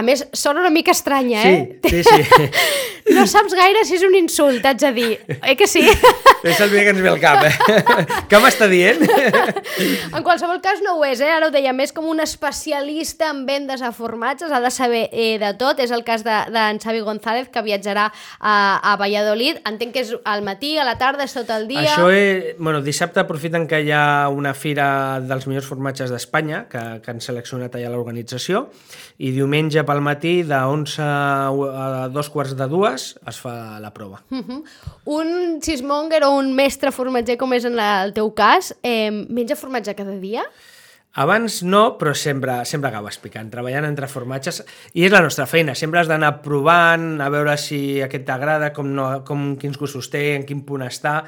a 0.00 0.04
més, 0.04 0.24
sona 0.32 0.62
una 0.64 0.72
mica 0.72 0.94
estranya, 0.96 1.44
eh? 1.44 1.78
Sí, 1.84 2.02
sí, 2.04 2.24
sí. 2.24 2.50
No 3.10 3.24
saps 3.26 3.56
gaire 3.58 3.80
si 3.88 3.96
és 3.96 4.04
un 4.06 4.14
insult, 4.14 4.64
haig 4.64 4.78
de 4.78 4.90
dir. 4.94 5.14
Eh 5.42 5.56
que 5.58 5.66
sí? 5.66 5.82
és 6.42 6.60
el 6.60 6.70
primer 6.70 6.84
que 6.86 6.92
ens 6.94 7.02
ve 7.04 7.10
al 7.10 7.20
cap, 7.20 7.44
eh? 7.44 8.24
Què 8.30 8.40
m'està 8.40 8.68
dient? 8.70 9.02
En 10.16 10.24
qualsevol 10.24 10.60
cas 10.64 10.80
no 10.84 10.96
ho 10.98 11.04
és, 11.04 11.20
eh? 11.20 11.28
Ara 11.32 11.48
ho 11.48 11.52
deia, 11.54 11.72
més 11.76 11.92
com 11.96 12.06
un 12.08 12.22
especialista 12.22 13.30
en 13.34 13.44
vendes 13.48 13.82
a 13.84 13.92
formatges, 13.96 14.52
ha 14.52 14.60
de 14.62 14.70
saber 14.72 15.02
eh, 15.12 15.36
de 15.40 15.52
tot. 15.60 15.80
És 15.82 15.92
el 15.94 16.04
cas 16.06 16.24
d'en 16.26 16.50
de, 16.50 16.56
d'en 16.56 16.80
Xavi 16.82 17.02
González, 17.04 17.50
que 17.52 17.62
viatjarà 17.64 18.08
a, 18.10 18.54
a 18.92 18.96
Valladolid. 19.00 19.60
Entenc 19.68 19.94
que 19.96 20.04
és 20.04 20.14
al 20.24 20.44
matí, 20.46 20.76
a 20.78 20.86
la 20.88 20.96
tarda, 21.00 21.26
és 21.28 21.36
tot 21.36 21.50
el 21.54 21.68
dia. 21.70 21.84
Això 21.84 22.08
és... 22.14 22.56
Bueno, 22.60 22.80
dissabte 22.84 23.22
aprofiten 23.22 23.66
que 23.70 23.82
hi 23.84 23.92
ha 23.94 24.28
una 24.32 24.54
fira 24.56 25.20
dels 25.24 25.46
millors 25.50 25.68
formatges 25.68 26.12
d'Espanya, 26.12 26.64
que, 26.72 26.82
que 27.04 27.12
han 27.12 27.20
seleccionat 27.24 27.76
allà 27.76 27.92
l'organització, 27.92 28.66
i 29.20 29.34
diumenge 29.36 29.84
pel 29.88 30.00
matí, 30.04 30.40
de 30.48 30.56
11 30.56 31.04
a 31.04 32.08
dos 32.12 32.30
quarts 32.32 32.56
de 32.56 32.68
dues, 32.70 33.12
es 33.28 33.40
fa 33.40 33.78
la 33.82 33.92
prova. 33.94 34.22
Mhm. 34.30 34.62
Un 35.10 35.60
cheesemonger 35.60 36.24
o 36.24 36.29
un 36.34 36.52
mestre 36.56 36.92
formatger, 36.94 37.38
com 37.40 37.54
és 37.56 37.66
en 37.68 37.76
la, 37.78 38.02
el 38.04 38.14
teu 38.16 38.32
cas, 38.36 38.74
eh, 38.82 39.10
menja 39.10 39.58
formatge 39.58 39.96
cada 39.98 40.16
dia? 40.20 40.44
Abans 41.18 41.64
no, 41.66 41.96
però 41.98 42.12
sempre, 42.14 42.60
sempre 42.70 42.92
acabes 42.92 43.16
picant, 43.18 43.48
treballant 43.50 43.88
entre 43.88 44.06
formatges, 44.06 44.60
i 44.94 45.08
és 45.08 45.10
la 45.10 45.22
nostra 45.24 45.48
feina, 45.50 45.74
sempre 45.74 45.98
has 45.98 46.10
d'anar 46.10 46.36
provant, 46.44 47.16
a 47.18 47.26
veure 47.34 47.56
si 47.58 47.98
aquest 48.04 48.28
t'agrada, 48.28 48.70
com, 48.76 48.92
no, 48.94 49.08
com 49.26 49.56
quins 49.58 49.78
gustos 49.80 50.06
té, 50.12 50.36
en 50.36 50.46
quin 50.46 50.62
punt 50.68 50.86
està, 50.86 51.24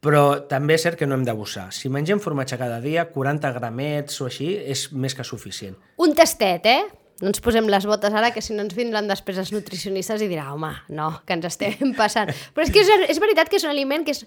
però 0.00 0.46
també 0.48 0.78
és 0.78 0.86
cert 0.86 0.96
que 0.96 1.08
no 1.08 1.18
hem 1.18 1.26
d'abusar. 1.26 1.68
Si 1.74 1.92
mengem 1.92 2.22
formatge 2.22 2.56
cada 2.56 2.80
dia, 2.80 3.10
40 3.12 3.52
gramets 3.58 4.22
o 4.22 4.30
així, 4.30 4.54
és 4.56 4.88
més 4.96 5.16
que 5.16 5.26
suficient. 5.26 5.76
Un 6.00 6.16
tastet, 6.16 6.70
eh? 6.72 7.05
No 7.22 7.30
ens 7.32 7.40
posem 7.40 7.64
les 7.72 7.86
botes 7.88 8.12
ara, 8.12 8.28
que 8.34 8.42
si 8.44 8.52
no 8.52 8.60
ens 8.66 8.74
vindran 8.76 9.08
després 9.08 9.38
els 9.40 9.52
nutricionistes 9.54 10.20
i 10.20 10.28
dirà, 10.28 10.50
home, 10.52 10.74
no, 10.92 11.08
que 11.24 11.32
ens 11.38 11.46
estem 11.48 11.94
passant. 12.00 12.32
Però 12.52 12.66
és 12.66 12.72
que 12.74 12.82
és, 12.84 12.90
és 13.14 13.20
veritat 13.22 13.48
que 13.48 13.56
és 13.56 13.64
un 13.64 13.72
aliment 13.72 14.04
que 14.04 14.12
és 14.12 14.24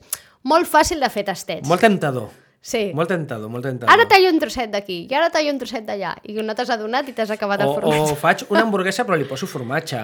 molt 0.50 0.70
fàcil 0.70 1.04
de 1.04 1.10
fer 1.14 1.28
tastets. 1.28 1.68
Molt 1.70 1.86
temptador. 1.86 2.32
Sí. 2.60 2.90
Molt 2.96 3.08
tentador, 3.08 3.48
molt 3.48 3.64
tentador. 3.64 3.94
Ara 3.94 4.08
tallo 4.10 4.34
un 4.34 4.40
trosset 4.42 4.72
d'aquí, 4.74 5.04
i 5.08 5.16
ara 5.16 5.30
tallo 5.32 5.54
un 5.54 5.62
trosset 5.62 5.86
d'allà, 5.88 6.16
i 6.28 6.36
no 6.44 6.56
t'has 6.58 6.74
adonat 6.76 7.08
i 7.08 7.14
t'has 7.16 7.32
acabat 7.32 7.62
el 7.64 7.72
o, 7.72 7.78
formatge. 7.78 8.12
o 8.12 8.18
faig 8.20 8.44
una 8.50 8.64
hamburguesa 8.66 9.06
però 9.08 9.16
li 9.20 9.28
poso 9.30 9.48
formatge, 9.48 10.02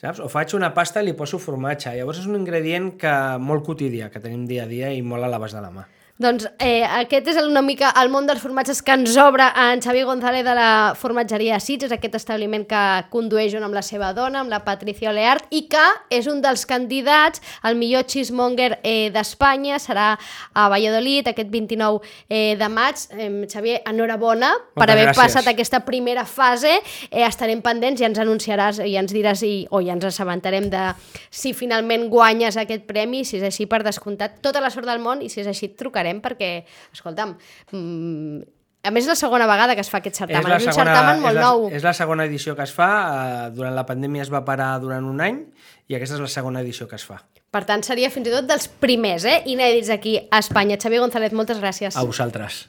saps? 0.00 0.22
O 0.24 0.30
faig 0.32 0.54
una 0.56 0.70
pasta 0.72 1.02
i 1.02 1.10
li 1.10 1.16
poso 1.18 1.38
formatge. 1.42 1.92
Llavors 1.98 2.22
és 2.22 2.30
un 2.30 2.38
ingredient 2.38 2.94
que 3.00 3.12
molt 3.42 3.66
quotidià, 3.66 4.08
que 4.08 4.22
tenim 4.22 4.46
dia 4.48 4.64
a 4.64 4.70
dia 4.70 4.94
i 4.96 5.02
molt 5.04 5.26
a 5.26 5.28
l'abast 5.28 5.58
de 5.58 5.64
la 5.66 5.74
mà. 5.74 5.84
Doncs 6.20 6.44
eh, 6.60 6.84
aquest 6.84 7.30
és 7.32 7.38
una 7.40 7.62
mica 7.64 7.94
el 7.96 8.10
món 8.12 8.26
dels 8.28 8.42
formatges 8.42 8.82
que 8.84 8.92
ens 8.92 9.14
obre 9.16 9.46
en 9.56 9.80
Xavier 9.80 10.04
González 10.04 10.44
de 10.44 10.52
la 10.52 10.92
formatgeria 10.92 11.56
Sitges, 11.64 11.94
aquest 11.96 12.18
establiment 12.18 12.66
que 12.68 12.80
condueix 13.08 13.54
amb 13.56 13.72
la 13.72 13.80
seva 13.80 14.10
dona, 14.12 14.42
amb 14.42 14.52
la 14.52 14.58
Patricia 14.66 15.14
Oleart, 15.14 15.46
i 15.48 15.62
que 15.72 15.84
és 16.12 16.28
un 16.28 16.42
dels 16.44 16.66
candidats 16.68 17.40
al 17.64 17.78
millor 17.80 18.04
cheesemonger 18.04 18.82
eh, 18.82 19.08
d'Espanya, 19.14 19.78
serà 19.80 20.10
a 20.52 20.66
Valladolid 20.68 21.30
aquest 21.32 21.48
29 21.48 22.04
eh, 22.28 22.52
de 22.60 22.68
maig. 22.68 23.00
Eh, 23.16 23.30
Xavier, 23.48 23.80
enhorabona 23.88 24.52
per 24.74 24.82
Moltes 24.82 24.92
haver 24.92 25.08
gràcies. 25.08 25.22
passat 25.22 25.50
aquesta 25.54 25.80
primera 25.88 26.26
fase. 26.28 26.74
Eh, 27.08 27.24
estarem 27.24 27.64
pendents 27.64 28.04
i 28.04 28.08
ens 28.10 28.20
anunciaràs 28.20 28.82
i 28.84 28.98
ens 29.00 29.16
diràs 29.16 29.46
i, 29.48 29.54
o 29.72 29.80
ja 29.80 29.96
ens 29.96 30.04
assabentarem 30.12 30.68
de 30.68 30.84
si 31.32 31.56
finalment 31.56 32.10
guanyes 32.12 32.60
aquest 32.60 32.84
premi, 32.84 33.24
si 33.24 33.40
és 33.40 33.48
així 33.48 33.64
per 33.64 33.80
descomptat 33.88 34.42
tota 34.44 34.60
la 34.60 34.68
sort 34.68 34.84
del 34.84 35.00
món 35.00 35.24
i 35.24 35.32
si 35.32 35.40
és 35.40 35.48
així 35.48 35.72
et 35.72 35.80
trucarem 35.80 36.09
perquè, 36.18 36.64
escolta'm, 36.90 37.36
mm, 37.70 38.40
a 38.82 38.90
més 38.90 39.04
és 39.04 39.10
la 39.12 39.18
segona 39.18 39.46
vegada 39.46 39.76
que 39.76 39.84
es 39.84 39.90
fa 39.92 40.00
aquest 40.00 40.18
certamen, 40.22 40.54
és, 40.56 40.66
un 40.66 40.72
certamen 40.72 41.20
molt 41.20 41.36
és 41.36 41.38
la, 41.38 41.46
nou. 41.46 41.66
És 41.70 41.84
la 41.86 41.92
segona 41.96 42.26
edició 42.26 42.56
que 42.58 42.64
es 42.66 42.72
fa, 42.74 42.88
eh, 42.88 43.50
durant 43.54 43.76
la 43.76 43.84
pandèmia 43.86 44.24
es 44.24 44.32
va 44.32 44.42
parar 44.46 44.72
durant 44.82 45.04
un 45.06 45.20
any 45.22 45.42
i 45.86 45.98
aquesta 45.98 46.16
és 46.16 46.24
la 46.24 46.32
segona 46.32 46.64
edició 46.64 46.88
que 46.88 46.96
es 46.96 47.06
fa. 47.06 47.20
Per 47.50 47.64
tant, 47.68 47.84
seria 47.86 48.10
fins 48.10 48.30
i 48.30 48.34
tot 48.34 48.46
dels 48.48 48.68
primers, 48.82 49.26
eh? 49.28 49.40
inèdits 49.52 49.90
aquí 49.92 50.16
a 50.18 50.38
Espanya. 50.42 50.78
Xavier 50.80 51.02
González, 51.02 51.34
moltes 51.36 51.60
gràcies. 51.62 51.96
A 51.98 52.06
vosaltres. 52.06 52.64